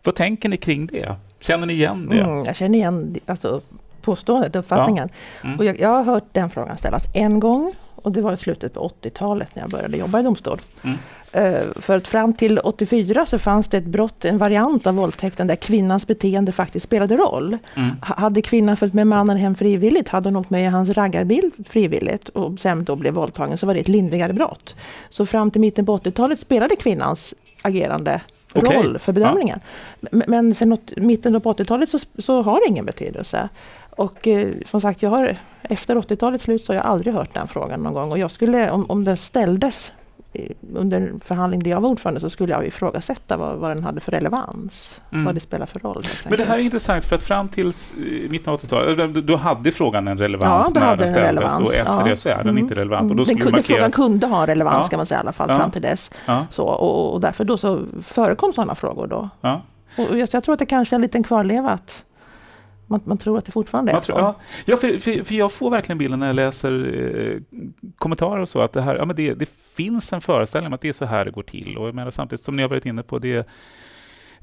[0.04, 1.16] vad tänker ni kring det?
[1.40, 2.20] Känner ni igen det?
[2.20, 3.62] Mm, jag känner igen alltså,
[4.02, 5.10] påståendet, uppfattningen.
[5.42, 5.48] Ja.
[5.48, 5.60] Mm.
[5.60, 8.74] Och jag, jag, har hört den frågan ställas en gång Och det var i slutet
[8.74, 10.62] på 80-talet när jag började jobba i domstol.
[10.84, 10.98] Mm.
[11.32, 15.48] Eh, För att fram till 84 så fanns det ett brott, en variant av våldtäkten
[15.48, 17.58] där kvinnans beteende faktiskt spelade roll.
[17.76, 17.96] Mm.
[18.02, 22.30] Hade kvinnan följt med mannen hem frivilligt, hade hon åkt med i hans raggarbil frivilligt
[22.30, 24.76] och sen då blev våldtagen så var det ett lindrigare brott.
[25.10, 28.22] Så fram till mitten på 80-talet spelade kvinnans agerande
[28.60, 28.78] Okej.
[28.78, 29.60] roll för bedömningen.
[30.00, 33.50] Men, men sen åt, mitten på 80-talet så, så har det ingen betydelse.
[33.90, 37.48] Och eh, som sagt, jag har, efter 80-talets slut så har jag aldrig hört den
[37.48, 38.12] frågan någon gång.
[38.12, 39.92] Och jag skulle, om, om den ställdes
[40.76, 44.02] under en förhandling där jag var ordförande så skulle jag ifrågasätta vad, vad den hade
[44.02, 45.02] för relevans.
[45.12, 45.26] Mm.
[45.26, 46.04] Vad det spelar för roll.
[46.30, 49.08] Men det här är intressant för att fram till s- eh, mitten av 80-talet, eh,
[49.08, 52.04] då- hade frågan en relevans Ja, när den den ställdes relevans, och efter ja.
[52.04, 52.58] det så är den Mm.
[52.58, 53.12] inte relevant.
[53.12, 53.76] Och då den skulle kunde, du markera...
[53.78, 54.90] frågan kunde ha relevans Ja.
[54.90, 56.12] kan man säga i alla fall fram till dess.
[56.50, 59.30] Så, och, och därför då så förekom sådana frågor då.
[59.98, 62.04] Och jag, jag tror att det kanske är en liten kvarleva att
[62.94, 64.06] man, man tror att det fortfarande är Man så.
[64.14, 66.72] tror, ja, ja för, för, för jag får verkligen bilden när jag läser
[67.32, 67.62] eh,
[67.98, 70.82] kommentarer och så att det, här, ja, men det, det finns en föreställning om att
[70.82, 71.78] det är så här det går till.
[71.78, 73.48] Och jag menar, samtidigt som ni har varit inne på, det,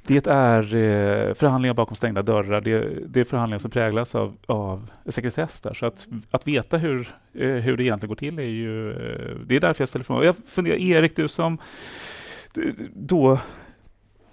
[0.07, 2.61] det är eh, förhandlingar bakom stängda dörrar.
[2.61, 5.75] Det, det är förhandlingar som präglas av, av sekretess där.
[5.75, 7.01] Så att, att veta hur,
[7.35, 8.91] eh, hur det egentligen går till är ju...
[8.91, 10.25] Eh, det är därför jag ställer frågan.
[10.27, 11.59] Jag funderar, Erik, du som
[12.55, 13.39] du- då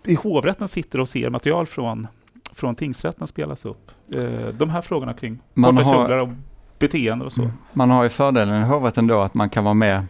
[0.06, 2.08] i hovrätten sitter och ser material från,
[2.58, 3.92] från tingsrätten spelas upp.
[4.16, 6.30] Eh, de här frågorna kring Man korta har- kjolar och
[6.80, 7.42] beteende och så.
[7.42, 7.54] Mm.
[7.74, 10.06] Man har ju fördelen i hovrätten då att man kan vara med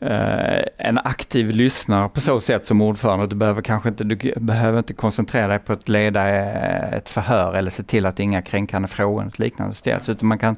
[0.00, 3.26] eh, en aktiv lyssnare på så sätt som ordförande.
[3.26, 7.54] Du behöver kanske inte, du behöver inte koncentrera dig på att leda eh, ett förhör
[7.54, 10.08] eller se till att inga kränkande frågor och liknande ställs.
[10.08, 10.56] Utan man kan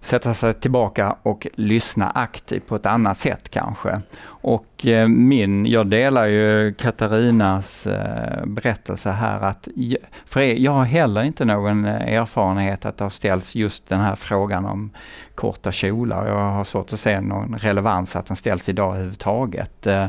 [0.00, 4.00] sätta sig tillbaka och lyssna aktivt på ett annat sätt kanske.
[4.26, 9.68] Och eh, min, jag delar ju Katarinas eh, berättelse här att,
[10.26, 14.14] för jag har heller inte någon eh, erfarenhet att det har ställts just den här
[14.14, 14.90] frågan om
[15.34, 16.26] korta kjolar.
[16.26, 19.86] Jag har svårt att se någon relevans att den ställs idag överhuvudtaget.
[19.86, 20.06] Eh,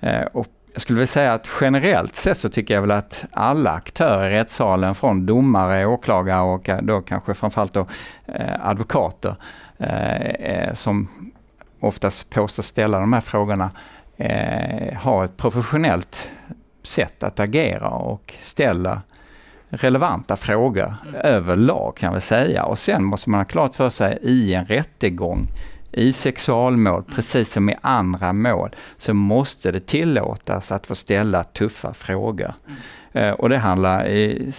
[0.00, 3.70] eh och jag skulle vilja säga att generellt sett så tycker jag väl att alla
[3.70, 7.86] aktörer i rättssalen från domare, åklagare och eh, då kanske framförallt då
[8.26, 9.36] eh, advokater
[9.78, 11.08] eh, eh, som
[11.80, 13.70] oftast påstås ställa de här frågorna
[14.16, 16.30] eh, har ett professionellt
[16.82, 19.02] sätt att agera och ställa
[19.68, 22.64] relevanta frågor överlag kan vi säga.
[22.64, 25.46] Och sen måste man ha klart för sig i en rättegång,
[25.96, 31.94] i sexualmål, precis som i andra mål, så måste det tillåtas att få ställa tuffa
[31.94, 32.54] frågor.
[33.12, 34.08] Eh, och det handlar,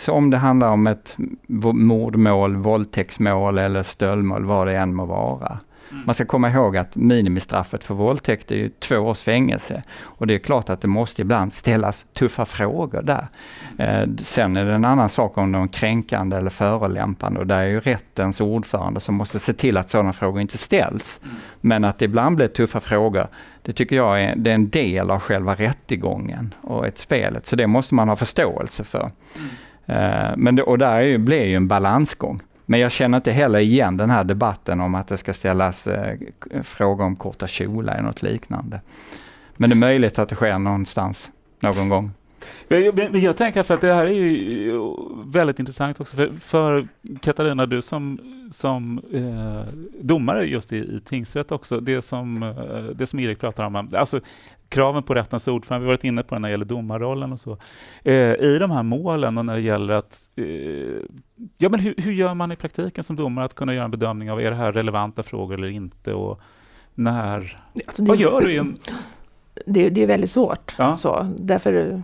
[0.09, 1.17] om det handlar om ett
[1.47, 5.59] mordmål, våldtäktsmål eller stöldmål, vad det än må vara.
[5.89, 9.83] Man ska komma ihåg att minimistraffet för våldtäkt är ju två års fängelse.
[9.99, 13.27] Och det är klart att det måste ibland ställas tuffa frågor där.
[13.77, 17.59] Eh, sen är det en annan sak om de är kränkande eller förolämpande och där
[17.59, 21.21] är ju rättens ordförande som måste se till att sådana frågor inte ställs.
[21.61, 23.27] Men att det ibland blir tuffa frågor,
[23.61, 27.45] det tycker jag är, det är en del av själva rättegången och ett spelet.
[27.45, 29.11] Så det måste man ha förståelse för.
[29.85, 32.41] Eh, Men det, och där är ju, blir ju en balansgång.
[32.65, 36.17] Men jag känner inte heller igen den här debatten om att det ska ställas eh,
[36.63, 38.81] frågor om korta kjolar eller något liknande.
[39.57, 42.11] Men det är möjligt att det sker någonstans, någon gång.
[42.67, 44.79] Men jag, men jag tänker för att det här är ju
[45.25, 46.87] väldigt intressant också för, för
[47.21, 48.19] Katarina, du som,
[48.51, 53.65] som eh, domare just i, i tingsrätt också, det som, eh, det som Erik pratar
[53.65, 54.19] om, eh, alltså
[54.69, 57.39] kraven på rättens ordförande, vi har varit inne på det när det gäller domarrollen och
[57.39, 57.57] så.
[58.03, 60.45] Eh, I de här målen och när det gäller att, eh,
[61.57, 64.31] ja men hur, hur gör man i praktiken som domare att kunna göra en bedömning
[64.31, 66.39] av, är det här relevanta frågor eller inte och
[66.95, 68.77] när, Alltså det, vad gör du en,
[69.65, 70.75] det, det är väldigt svårt.
[70.77, 70.97] Ja.
[70.97, 72.01] Så, därför,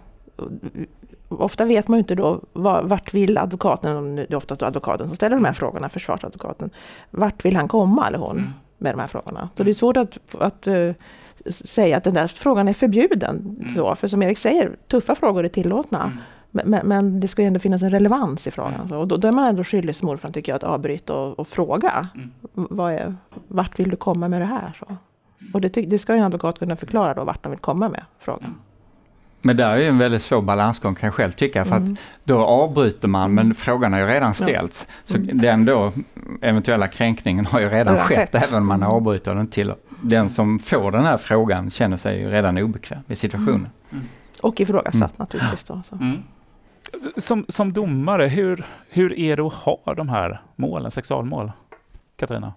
[1.30, 5.08] ofta vet man ju inte då var, vart vill advokaten, om det är oftast advokaten
[5.08, 6.70] som ställer de här frågorna, försvarsadvokaten,
[7.12, 8.50] vart vill han komma eller hon Mm.
[8.78, 9.50] med de här frågorna.
[9.58, 10.92] Så det är svårt att, att eh,
[11.50, 13.58] säga att den där frågan är förbjuden.
[13.60, 13.76] Mm.
[13.76, 16.04] Så, för som Erik säger, tuffa frågor är tillåtna.
[16.04, 16.18] Mm.
[16.52, 18.74] Men, men, det ska ju ändå finnas en relevans i frågan.
[18.74, 18.90] Mm.
[18.90, 21.40] Så, och då, då är man ändå skyldig som ordförande tycker jag att avbryta och,
[21.40, 22.08] och fråga.
[22.16, 22.32] Mm.
[22.54, 23.16] Vad är,
[23.48, 24.72] vart vill du komma med det här?
[24.80, 24.98] Så.
[25.54, 28.04] Och det, det ska ju en advokat kunna förklara då vart de vill komma med
[28.20, 28.56] frågan.
[29.42, 31.66] Men där är ju en väldigt svår balansgång kan jag själv tycka.
[31.66, 31.96] För att Mm.
[32.24, 34.88] då avbryter man men frågan har ju redan ställts.
[35.06, 35.38] Så Mm.
[35.42, 35.92] den då
[36.42, 38.36] eventuella kränkningen har ju redan skett, skett.
[38.48, 38.90] även om man Mm.
[38.96, 39.74] avbryter den till.
[40.02, 43.68] Den som får den här frågan känner sig ju redan obekväm i situationen.
[44.42, 45.12] Och ifrågasatt Mm.
[45.18, 45.64] naturligtvis.
[45.64, 45.96] Då, så.
[45.96, 46.18] Mm.
[47.18, 51.52] Som, som domare, hur, hur är det att ha de här målen, sexualmål?
[52.16, 52.54] Katarina?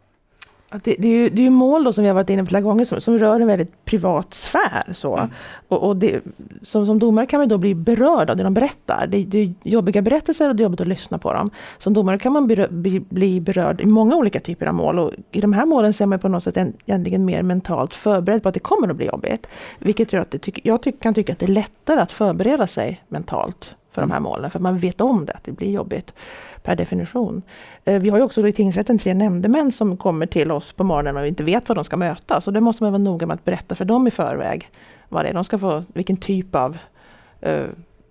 [0.82, 2.48] Det, det, är ju, det är ju mål då som vi har varit inne på
[2.48, 4.92] flera gånger som, som rör en väldigt privat sfär.
[4.92, 5.16] Så.
[5.16, 5.30] Mm.
[5.68, 6.20] Och, och det,
[6.62, 9.06] som, som domare kan man då bli berörd av det de berättar.
[9.06, 11.50] Det, det är jobbiga berättelser och det är jobbigt att lyssna på dem.
[11.78, 14.98] Som domare kan man bli, bli, bli berörd i många olika typer av mål.
[14.98, 18.42] Och I de här målen så är man på något sätt egentligen mer mentalt förberedd
[18.42, 19.46] på att det kommer att bli jobbigt.
[19.78, 23.02] Vilket gör att det, jag ty, kan tycka att det är lättare att förbereda sig
[23.08, 24.50] mentalt för de här målen.
[24.50, 26.12] För man vet om det, att det blir jobbigt
[26.64, 27.42] per definition.
[27.84, 31.16] Eh, vi har ju också i tingsrätten tre nämndemän som kommer till oss på morgonen
[31.16, 32.40] och inte vet vad de ska möta.
[32.40, 34.70] Så det måste man vara noga med att berätta för dem i förväg.
[35.08, 35.34] Vad det är.
[35.34, 36.78] De ska få, vilken typ av
[37.46, 37.66] uh,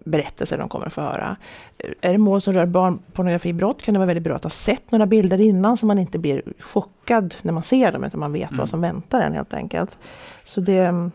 [0.05, 1.35] berättelser de kommer att få höra.
[1.77, 4.91] Eh, är det mål som rör barnpornografibrott kan det vara väldigt bra att ha sett
[4.91, 8.49] några bilder innan så man inte blir chockad när man ser dem utan man vet
[8.49, 8.59] mm.
[8.59, 9.97] vad som väntar en helt enkelt.
[10.43, 11.11] Så det, mm,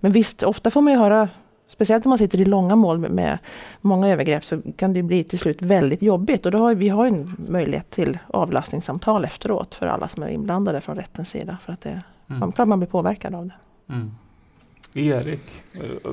[0.00, 1.28] men visst, ofta får man ju höra
[1.68, 3.38] Speciellt om man sitter i långa mål med, med
[3.80, 6.46] många övergrepp så kan det bli till slut väldigt jobbigt.
[6.46, 10.80] Och då har vi har en möjlighet till avlastningssamtal efteråt för alla som är inblandade
[10.80, 11.58] från rättens sida.
[11.64, 12.40] För att det, mm.
[12.40, 13.54] man, klart man blir påverkad av det.
[13.94, 14.10] Mm.
[14.94, 16.10] Erik, eh,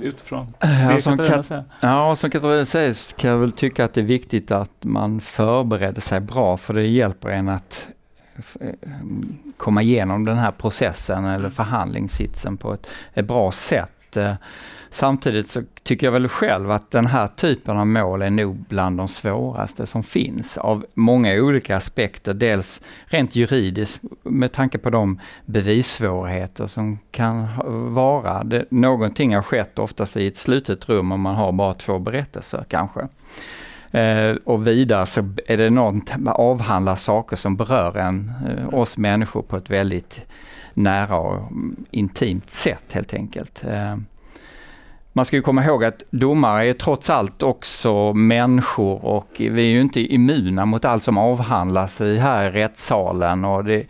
[0.00, 1.64] utifrån det som Katarina säger?
[1.80, 6.00] Ja, som Katarina säger kan jag väl tycka att det är viktigt att man förbereder
[6.00, 7.88] sig bra för det hjälper en att
[8.60, 8.68] eh,
[9.56, 11.50] komma igenom den här processen eller mm.
[11.50, 14.34] förhandlingssitsen på ett, ett bra sätt eh,
[14.90, 18.98] samtidigt så tycker jag väl själv att den här typen av mål är nog bland
[18.98, 22.34] de svåraste som finns av många olika aspekter.
[22.34, 27.48] Dels rent juridiskt med tanke på de bevissvårigheter som kan
[27.94, 28.44] vara.
[28.44, 32.64] Det, någonting har skett oftast i ett slutet rum och man har bara två berättelser
[32.68, 33.08] kanske.
[33.90, 39.42] Eh, och vidare så är det något, avhandlar saker som berör en, eh, oss människor
[39.42, 40.20] på ett väldigt
[40.76, 41.52] nära och
[41.90, 43.64] intimt sätt helt enkelt.
[43.64, 43.96] Eh,
[45.16, 49.70] man ska ju komma ihåg att domare är trots allt också människor och vi är
[49.70, 53.44] ju inte immuna mot allt som avhandlas i här i rättssalen.
[53.44, 53.86] Och det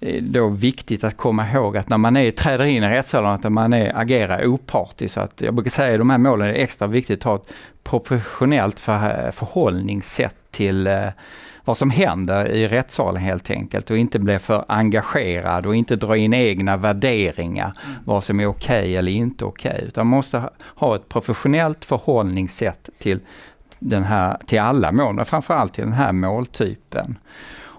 [0.00, 3.52] är då viktigt att komma ihåg att när man är, träder in i rättssalen att
[3.52, 5.14] man är, agerar opartiskt.
[5.14, 7.52] Så att jag brukar säga att de här målen är extra viktigt att ha ett
[7.84, 11.08] professionellt för, förhållningssätt till eh,
[11.64, 16.16] vad som händer i rättssalen helt enkelt och inte bli för engagerad och inte dra
[16.16, 17.96] in egna värderingar mm.
[18.04, 19.72] vad som är okej okay eller inte okej.
[19.74, 23.20] Okay, utan måste ha ett professionellt förhållningssätt till,
[23.78, 27.18] den här, till alla mål, men framförallt till den här måltypen.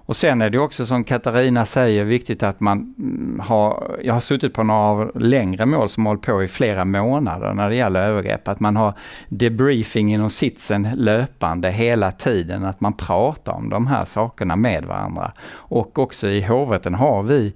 [0.06, 4.22] Och sen är det också som Katarina säger viktigt att man mm, har, jag har
[4.22, 8.48] suttit på några längre mål som hållit på i flera månader när det gäller övergrepp,
[8.48, 8.94] att man har
[9.30, 15.32] debriefing inom sitsen löpande hela tiden, att man pratar om de här sakerna med varandra.
[15.52, 17.54] Och också i hovrätten har vi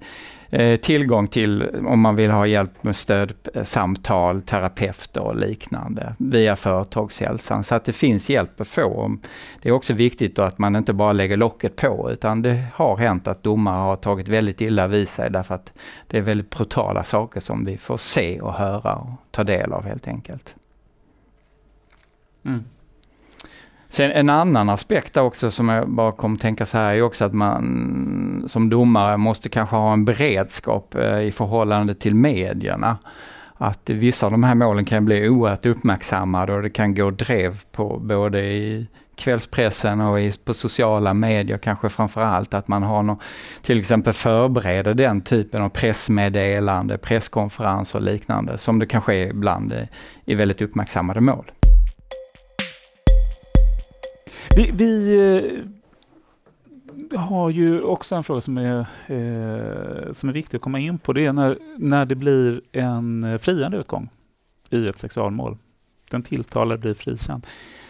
[0.50, 6.56] Eh, tillgång till om man vill ha hjälp med stödsamtal, eh, terapeuter och liknande via
[6.56, 7.64] företagshälsan.
[7.64, 9.16] Så att det finns hjälp att få.
[9.62, 13.28] Det är också viktigt att man inte bara lägger locket på utan det har hänt
[13.28, 15.72] att domare har tagit väldigt illa vid sig därför att
[16.06, 19.84] det är väldigt brutala saker som vi får se och höra och ta del av
[19.84, 20.54] helt enkelt.
[22.44, 22.64] Mm.
[23.88, 27.34] Sen en annan aspekt också som jag bara kom tänka så här är också att
[27.34, 32.98] man som domare måste kanske ha en beredskap eh, i förhållande till medierna.
[33.60, 37.62] Att vissa av de här målen kan bli oerhört uppmärksammade och det kan gå drev
[37.72, 43.02] på både i kvällspressen och i, på sociala medier kanske framför allt att man har
[43.02, 43.18] någon,
[43.62, 49.72] till exempel förbereder den typen av pressmeddelande, presskonferenser och liknande som det kanske är ibland
[50.24, 51.44] i väldigt uppmärksammade mål.
[54.56, 55.16] Vi, vi
[57.12, 60.98] eh, har ju också en fråga som är, eh, som är viktig att komma in
[60.98, 61.12] på.
[61.12, 64.08] Det är när, när det blir en friande utgång
[64.70, 65.56] i ett sexualmål.
[66.10, 67.46] Den tilltalade blir frikänd.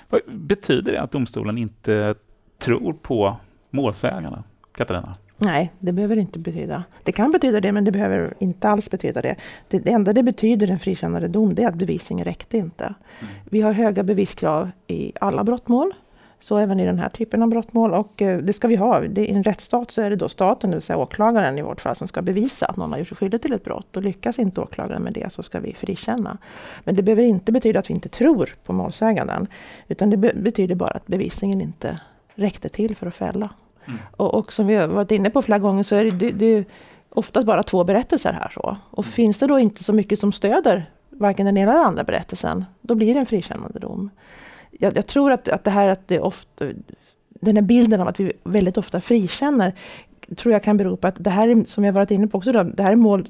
[0.09, 2.15] Vad betyder det att domstolen inte
[2.59, 3.37] tror på
[3.71, 4.45] målsägarna?
[4.73, 5.17] Katarina?
[5.41, 6.85] Nej, det behöver inte betyda.
[7.03, 9.37] Det kan betyda det, men det behöver inte alls betyda det.
[9.69, 12.85] Det, det enda det betyder, en frikännande dom, det är att bevisningen räckte inte.
[12.85, 13.35] Mm.
[13.45, 15.95] Vi har höga beviskrav i alla brottmål.
[16.41, 17.95] Så även i den här typen av brottmål.
[17.95, 19.05] Och eh, det ska vi ha.
[19.05, 21.97] I en rättsstat så är det då staten, det vill säga åklagaren i vårt fall,
[21.97, 23.97] som ska bevisa att någon har gjort sig skyldig till ett brott.
[23.97, 26.39] Och lyckas inte åklagaren med det så ska vi frikänna.
[26.85, 29.47] Men det behöver inte betyda att vi inte tror på målsäganden.
[29.89, 32.01] Utan det betyder bara att bevisningen inte
[32.35, 33.51] räckte till för att fälla.
[33.87, 33.99] Mm.
[34.17, 36.65] Och, och, som vi har varit inne på flera gånger så är det, det, det
[37.09, 38.49] oftast bara två berättelser här.
[38.55, 38.77] Så.
[38.91, 39.13] Och mm.
[39.13, 42.95] finns det då inte så mycket som stöder varken den ena eller andra berättelsen, då
[42.95, 44.11] blir det en frikännande dom
[44.79, 46.65] jag, jag, tror att, att det här att det ofta,
[47.41, 49.75] den här bilden av att vi väldigt ofta frikänner,
[50.37, 52.53] tror jag kan bero på att det här är, som jag varit inne på också,
[52.53, 53.29] då, det här är mål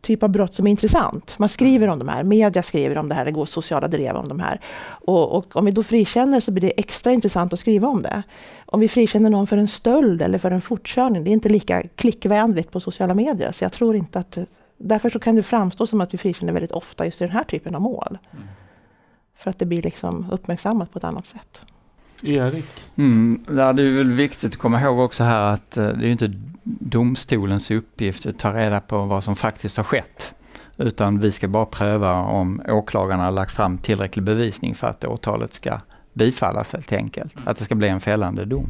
[0.00, 1.38] typ av brott som är intressant.
[1.38, 4.28] Man skriver om de här, media skriver om det här, det går sociala drev om
[4.28, 4.60] de här.
[4.88, 8.22] Och, och, om vi då frikänner så blir det extra intressant att skriva om det.
[8.66, 11.82] Om vi frikänner någon för en stöld eller för en fortkörning, det är inte lika
[11.94, 13.52] klickvänligt på sociala medier.
[13.52, 14.38] Så jag tror inte att...
[14.82, 17.44] Därför så kan det framstå som att vi frikänner väldigt ofta just i den här
[17.44, 18.18] typen av mål.
[18.32, 18.44] Mm.
[19.42, 21.62] För att det blir liksom uppmärksammat på ett annat sätt.
[22.22, 22.84] Erik?
[22.96, 26.32] Mm, det är väl viktigt att komma ihåg också här att eh, det är inte
[26.64, 30.34] domstolens uppgift att ta reda på vad som faktiskt har skett.
[30.76, 35.54] Utan vi ska bara pröva om åklagarna har lagt fram tillräcklig bevisning för att åtalet
[35.54, 35.80] ska
[36.12, 37.36] bifallas helt enkelt.
[37.36, 37.48] Mm.
[37.48, 38.66] Att det ska bli en fällande dom.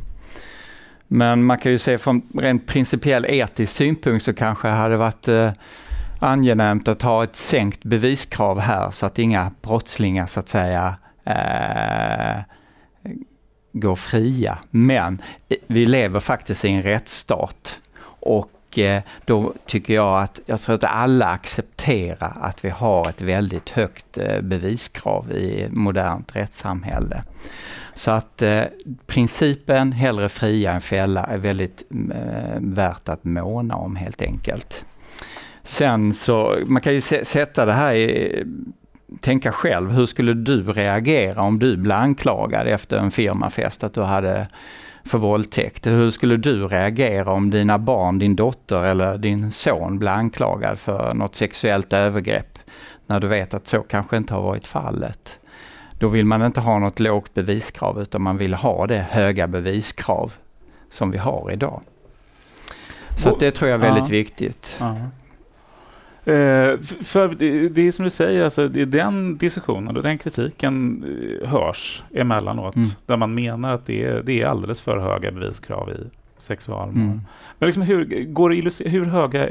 [1.07, 5.29] Men man kan ju se från rent principiell etisk synpunkt så kanske det hade varit
[5.29, 5.53] eh,
[6.23, 10.95] angenämt att ha ett sänkt beviskrav här så att inga brottslingar så att säga
[11.25, 12.43] eh,
[13.73, 14.59] går fria.
[14.71, 15.23] Men
[15.67, 17.81] vi lever faktiskt i en rättsstat
[18.21, 23.21] och eh, då tycker jag att, jag tror att alla accepterar att vi har ett
[23.21, 27.23] väldigt högt eh, beviskrav i modernt rättssamhälle.
[27.95, 28.63] Så att eh,
[29.07, 31.83] principen hellre fria än fälla är väldigt
[32.15, 34.85] eh, värt att måna om helt enkelt.
[35.63, 38.45] Sen så, man kan ju sätta det här i
[39.21, 44.03] tänka själv, hur skulle du reagera om du blev anklagad efter en firmafest att du
[44.03, 44.49] hade
[45.05, 45.87] för våldtäkt?
[45.87, 51.15] Hur skulle du reagera om dina barn, din dotter eller din son blev anklagad för
[51.15, 52.59] något sexuellt övergrepp
[53.07, 55.39] när du vet att så kanske inte har varit fallet?
[55.99, 60.33] Då vill man inte ha något lågt beviskrav utan man vill ha det höga beviskrav
[60.91, 61.83] som vi har idag.
[63.17, 64.17] Så det tror jag är väldigt ja.
[64.17, 64.77] viktigt.
[64.81, 64.97] Ja.
[66.25, 67.35] Eh, för
[67.69, 71.05] det, är som du säger, alltså, det är den diskussionen och den kritiken
[71.43, 72.77] eh, hörs emellanåt.
[72.77, 72.89] Mm.
[73.07, 75.97] Där man menar att det är, det är alldeles för höga beviskrav i
[76.37, 77.05] sexualmål.
[77.05, 77.21] Mm.
[77.59, 79.49] Men liksom hur, går det hur höga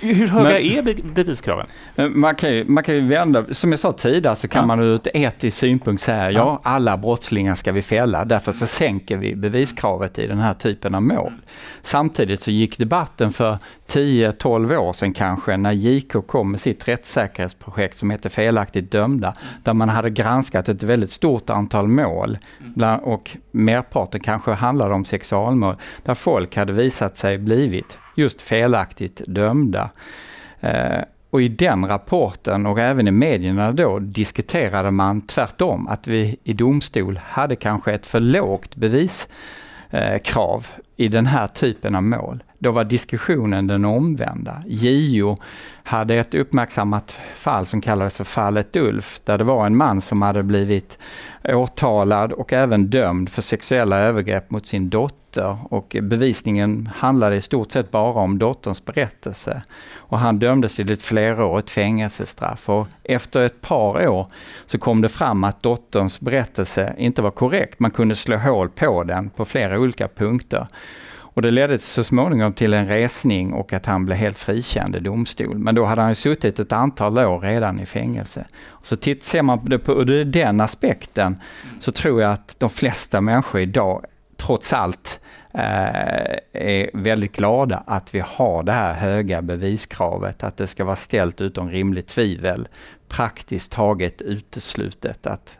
[0.00, 1.66] hur höga Men, är beviskraven?
[2.10, 4.66] Man kan, ju, man kan ju vända, som jag sa tidigare så kan ja.
[4.66, 6.38] man ur ett etisk synpunkt säga ja.
[6.38, 10.94] ja, alla brottslingar ska vi fälla, därför så sänker vi beviskravet i den här typen
[10.94, 11.32] av mål.
[11.82, 17.96] Samtidigt så gick debatten för 10-12 år sedan kanske när JK kom med sitt rättssäkerhetsprojekt
[17.96, 22.38] som heter Felaktigt dömda, där man hade granskat ett väldigt stort antal mål
[23.02, 29.90] och merparten kanske handlade om sexualmål, där folk hade visat sig blivit just felaktigt dömda.
[30.60, 31.00] Eh,
[31.30, 36.52] och i den rapporten och även i medierna då diskuterade man tvärtom att vi i
[36.52, 42.42] domstol hade kanske ett för lågt beviskrav eh, i den här typen av mål.
[42.62, 44.62] Då var diskussionen den omvända.
[44.66, 45.36] JO
[45.82, 50.22] hade ett uppmärksammat fall som kallades för fallet Ulf, där det var en man som
[50.22, 50.98] hade blivit
[51.44, 57.72] åtalad och även dömd för sexuella övergrepp mot sin dotter och bevisningen handlade i stort
[57.72, 59.62] sett bara om dotterns berättelse.
[59.94, 64.26] Och han dömdes till ett flerårigt fängelsestraff och efter ett par år
[64.66, 67.80] så kom det fram att dotterns berättelse inte var korrekt.
[67.80, 70.66] Man kunde slå hål på den på flera olika punkter.
[71.34, 75.00] Och det ledde så småningom till en resning och att han blev helt frikänd i
[75.00, 75.58] domstol.
[75.58, 78.46] Men då hade han ju suttit ett antal år redan i fängelse.
[78.82, 81.40] Så titt, ser man det på den aspekten
[81.78, 84.04] så tror jag att de flesta människor idag
[84.36, 85.20] trots allt
[85.54, 90.96] eh, är väldigt glada att vi har det här höga beviskravet, att det ska vara
[90.96, 92.68] ställt utom rimligt tvivel,
[93.08, 95.58] praktiskt taget uteslutet att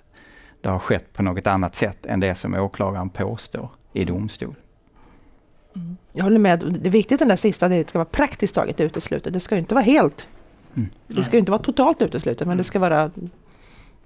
[0.61, 4.55] det har skett på något annat sätt än det som åklagaren påstår i domstol.
[5.75, 5.97] Mm.
[6.13, 6.79] Jag håller med.
[6.81, 9.33] Det är viktigt den där sista, det ska vara praktiskt taget uteslutet.
[9.33, 10.29] Det ska inte vara helt.
[10.75, 10.89] Mm.
[11.07, 13.11] Det ska inte vara totalt uteslutet, men det ska vara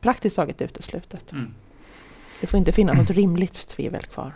[0.00, 1.32] praktiskt taget uteslutet.
[1.32, 1.54] Mm.
[2.40, 4.32] Det får inte finnas något rimligt tvivel kvar.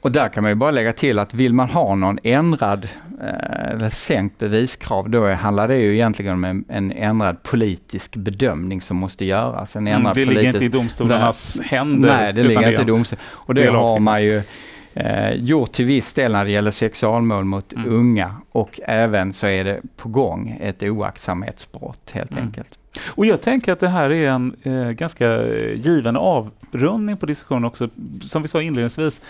[0.00, 2.88] Och där kan man ju bara lägga till att vill man ha någon ändrad
[3.20, 8.80] eh, eller sänkt beviskrav, då handlar det ju egentligen om en, en ändrad politisk bedömning
[8.80, 9.76] som måste göras.
[9.76, 12.08] En mm, ändrad mm, det ligger inte i domstolarnas händer.
[12.08, 13.24] Nej, det ligger inte i domstolarna.
[13.30, 14.42] Och det, det har man ju
[14.96, 17.92] eh, gjort till viss del när det gäller sexualmål mot mm.
[17.92, 22.44] unga och även så är det på gång ett oaktsamhetsbrott helt mm.
[22.44, 22.78] enkelt.
[23.06, 25.42] Och jag tänker att det här är en eh, ganska
[25.74, 27.88] given avrundning på diskussionen också.
[28.22, 29.20] Som vi sa inledningsvis,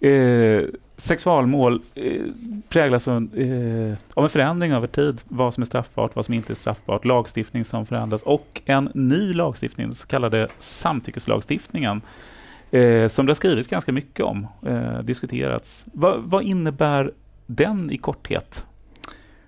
[0.00, 0.62] eh,
[0.96, 2.22] sexualmål eh,
[2.68, 5.20] präglas av, eh, av en förändring över tid.
[5.24, 9.32] Vad som är straffbart, vad som inte är straffbart, lagstiftning som förändras och en ny
[9.32, 12.00] lagstiftning, den så kallade samtyckeslagstiftningen
[12.70, 15.86] eh, som det har skrivits ganska mycket om, eh, diskuterats.
[15.92, 17.12] Va, vad innebär
[17.46, 18.64] den i korthet?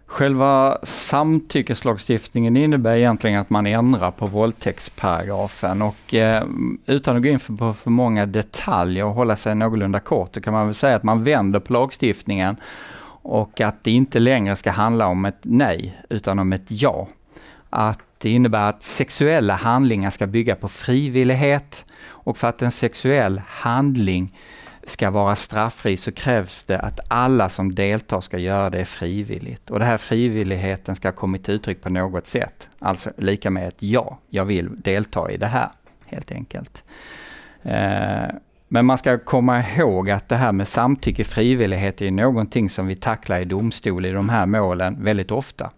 [0.06, 6.44] Själva samtyckeslagstiftningen innebär egentligen att man ändrar på våldtäktsparagrafen och eh,
[6.86, 10.40] utan att gå in för, på för många detaljer och hålla sig någorlunda kort så
[10.40, 12.56] kan man väl säga att man vänder på lagstiftningen
[13.22, 17.08] och att det inte längre ska handla om ett nej utan om ett ja.
[17.70, 23.42] Att det innebär att sexuella handlingar ska bygga på frivillighet och för att en sexuell
[23.46, 24.36] handling
[24.84, 29.70] ska vara straffri så krävs det att alla som deltar ska göra det frivilligt.
[29.70, 32.70] Och den här frivilligheten ska komma till uttryck på något sätt.
[32.78, 35.68] Alltså lika med ett ja, jag vill delta i det här
[36.06, 36.84] helt enkelt.
[37.62, 38.34] Eh,
[38.68, 42.96] men man ska komma ihåg att det här med samtycke, frivillighet är någonting som vi
[42.96, 45.70] tacklar i domstol i de här målen väldigt ofta.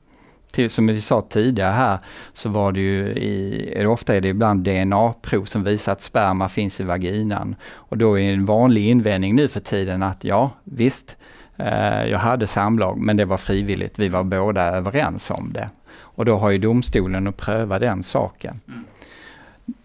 [0.52, 1.98] Till, som vi sa tidigare här
[2.32, 6.80] så var det ju i, ofta är det ibland DNA-prov som visar att sperma finns
[6.80, 7.56] i vaginan.
[7.72, 11.16] Och då är en vanlig invändning nu för tiden att ja visst,
[11.56, 15.70] eh, jag hade samlag men det var frivilligt, vi var båda överens om det.
[15.94, 18.60] Och då har ju domstolen att pröva den saken.
[18.68, 18.84] Mm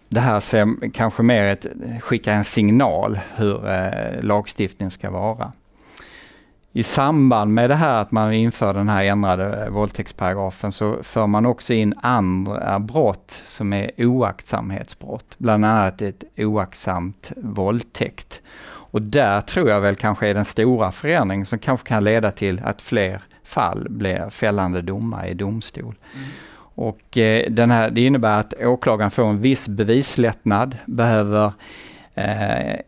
[0.08, 1.66] det här ser kanske mer ett,
[2.00, 5.52] skickar en signal hur eh, lagstiftningen ska vara.
[6.72, 11.26] I samband med det här att man inför den här ändrade eh, våldtäktsparagrafen så för
[11.26, 15.34] man också in andra brott som är oaktsamhetsbrott.
[15.38, 18.42] Bland annat ett oaktsamt våldtäkt.
[18.90, 22.60] Och där tror jag väl kanske är den stora förändringen som kanske kan leda till
[22.64, 25.94] att fler fall blir fällande domar i domstol.
[26.14, 26.28] Mm.
[26.74, 31.52] Och eh, den här, det innebär att åklagaren får en viss bevislättnad, behöver
[32.14, 32.80] eh,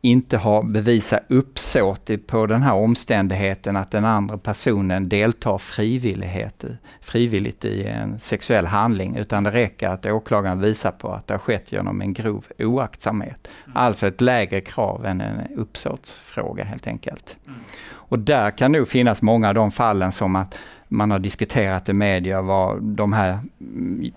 [0.00, 6.64] inte ha bevisa uppsåt på den här omständigheten att den andra personen deltar frivillighet,
[7.00, 11.38] frivilligt i en sexuell handling, utan det räcker att åklagaren visar på att det har
[11.38, 13.48] skett genom en grov oaktsamhet.
[13.64, 13.76] Mm.
[13.76, 17.36] Alltså ett lägre krav än en uppsåtsfråga helt enkelt.
[17.46, 17.60] Mm.
[17.90, 21.92] Och där kan nog finnas många av de fallen som att man har diskuterat i
[21.92, 23.38] media vad de här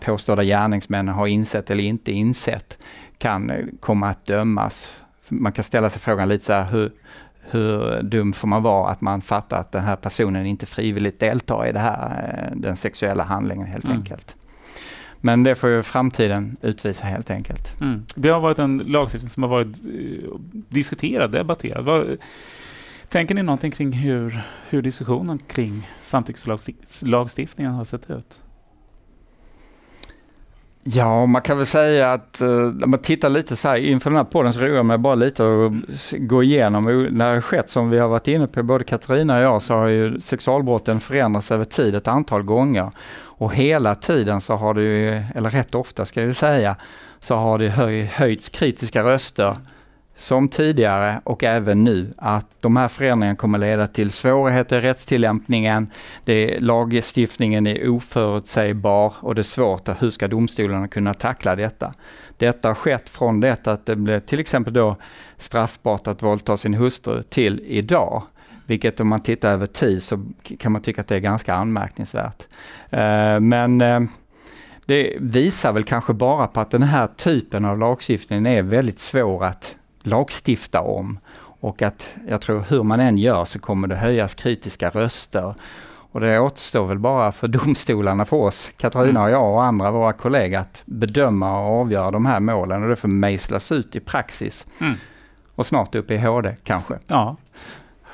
[0.06, 2.78] påstådda gärningsmännen har insett eller inte insett
[3.18, 5.01] kan komma att dömas.
[5.32, 6.92] Man kan ställa sig frågan lite så här, hur,
[7.42, 11.68] hur dum får man vara att man fattar att den här personen inte frivilligt deltar
[11.68, 13.98] i det här, eh, den sexuella handlingen helt mm.
[13.98, 14.36] enkelt.
[15.18, 17.82] Men det får ju framtiden utvisa helt enkelt.
[17.82, 18.06] Mm.
[18.16, 20.30] Det har varit en lagstiftning som har varit eh,
[20.70, 22.18] diskuterad, debatterad.
[23.10, 28.42] Tänker ni någonting kring hur, hur diskussionen kring samtyckeslagstiftningen har sett ut?
[30.84, 34.18] Ja, man kan väl säga att eh, när man tittar lite så här inför den
[34.18, 35.72] här podden så roar jag mig bara lite och
[36.12, 39.44] gå igenom när det har skett som vi har varit inne på, både Katarina och
[39.44, 42.92] jag, så har ju sexualbrotten förändrats över tid ett antal gånger.
[43.24, 46.76] Och hela tiden så har det ju, eller rätt ofta ska jag säga,
[47.20, 49.58] så har det höj, höjts kritiska röster
[50.22, 55.92] som tidigare och även nu att de här förändringarna kommer leda till svårigheter i rättstillämpningen.
[56.26, 59.90] Det, lagstiftningen är oförutsägbar och det är svårt.
[59.90, 61.94] att Hur ska domstolarna kunna tackla detta?
[62.38, 64.96] Detta har skett från det att det blev till exempel då
[65.38, 68.24] straffbart att våldta sin hustru till idag.
[68.66, 70.26] Vilket om man tittar över tid så
[70.60, 72.48] kan man tycka att det är ganska anmärkningsvärt.
[72.90, 74.00] Eh, men eh,
[74.86, 79.46] det visar väl kanske bara på att den här typen av lagstiftning är väldigt svår
[79.46, 81.20] att lagstifta om.
[81.62, 85.56] Och att jag tror hur man än gör så kommer det höjas kritiska röster.
[86.12, 90.14] Och det återstår väl bara för domstolarna, för oss, Katarina och jag och andra våra
[90.14, 94.68] kollegor att bedöma och avgöra de här målen och det får mejslas ut i praxis.
[94.82, 94.94] Mm.
[95.56, 97.00] Och snart upp i HD kanske.
[97.08, 97.36] Ja.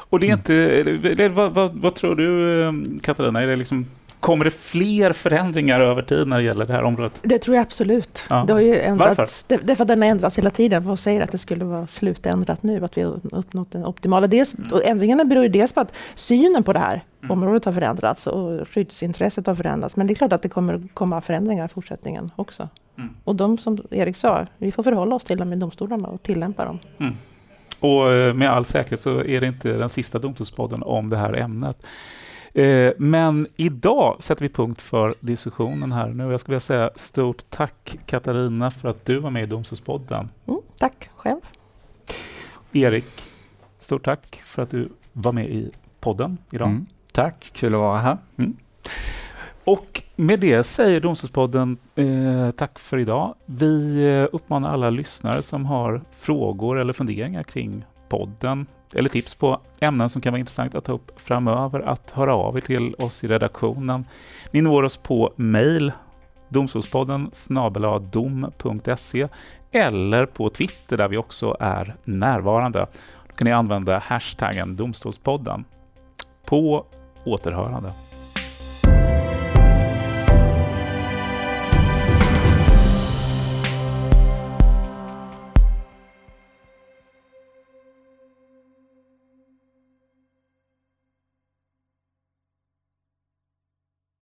[0.09, 1.35] Och det är inte, mm.
[1.35, 2.71] vad, vad, vad, tror du eh,
[3.03, 3.85] Katarina, är det liksom
[4.19, 7.19] Kommer det fler förändringar över tid när det gäller det här området?
[7.23, 8.23] Det tror jag absolut.
[8.29, 8.43] Ja.
[8.47, 9.65] Det har ju ändrats, Varför?
[9.65, 10.83] Därför att den har ändrats hela tiden.
[10.83, 14.27] Folk säger att det skulle vara slutändrat nu, att vi har uppnått den optimala.
[14.27, 14.81] Dels, mm.
[14.83, 17.31] Ändringarna beror ju dels på att synen på det här mm.
[17.31, 19.95] området har förändrats och skyddsintresset har förändrats.
[19.95, 22.69] Men det är klart att det kommer komma förändringar i fortsättningen också.
[22.97, 23.09] Mm.
[23.23, 26.65] Och de som Erik sa, vi får förhålla oss till dem i domstolarna och tillämpa
[26.65, 26.79] dem.
[26.99, 27.13] Mm.
[27.79, 31.33] Och eh, med all säkerhet så är det inte den sista domstolspodden om det här
[31.33, 31.85] ämnet.
[32.53, 36.31] Eh, men idag sätter vi punkt för diskussionen här nu.
[36.31, 40.29] Jag skulle vilja säga stort tack Katarina för att du var med i Domstolspodden.
[40.47, 41.41] Mm, tack själv.
[42.71, 43.23] Erik,
[43.79, 46.67] stort tack för att du var med i podden idag.
[46.67, 48.17] Mm, tack, kul att vara här.
[48.37, 48.57] Mm.
[49.63, 53.35] Och med det säger Domstolspodden eh, tack för idag.
[53.45, 59.61] Vi eh, uppmanar alla lyssnare som har frågor eller funderingar kring podden eller tips på
[59.79, 63.23] ämnen som kan vara intressant att ta upp framöver att höra av er till oss
[63.23, 64.05] i redaktionen.
[64.51, 65.91] Ni når oss på mail
[66.49, 69.27] domstolspodden snabeladom.se
[69.71, 72.87] eller på Twitter där vi också är närvarande.
[73.27, 75.65] Då kan ni använda hashtaggen domstolspodden.
[76.45, 76.85] På
[77.25, 78.06] återhörande.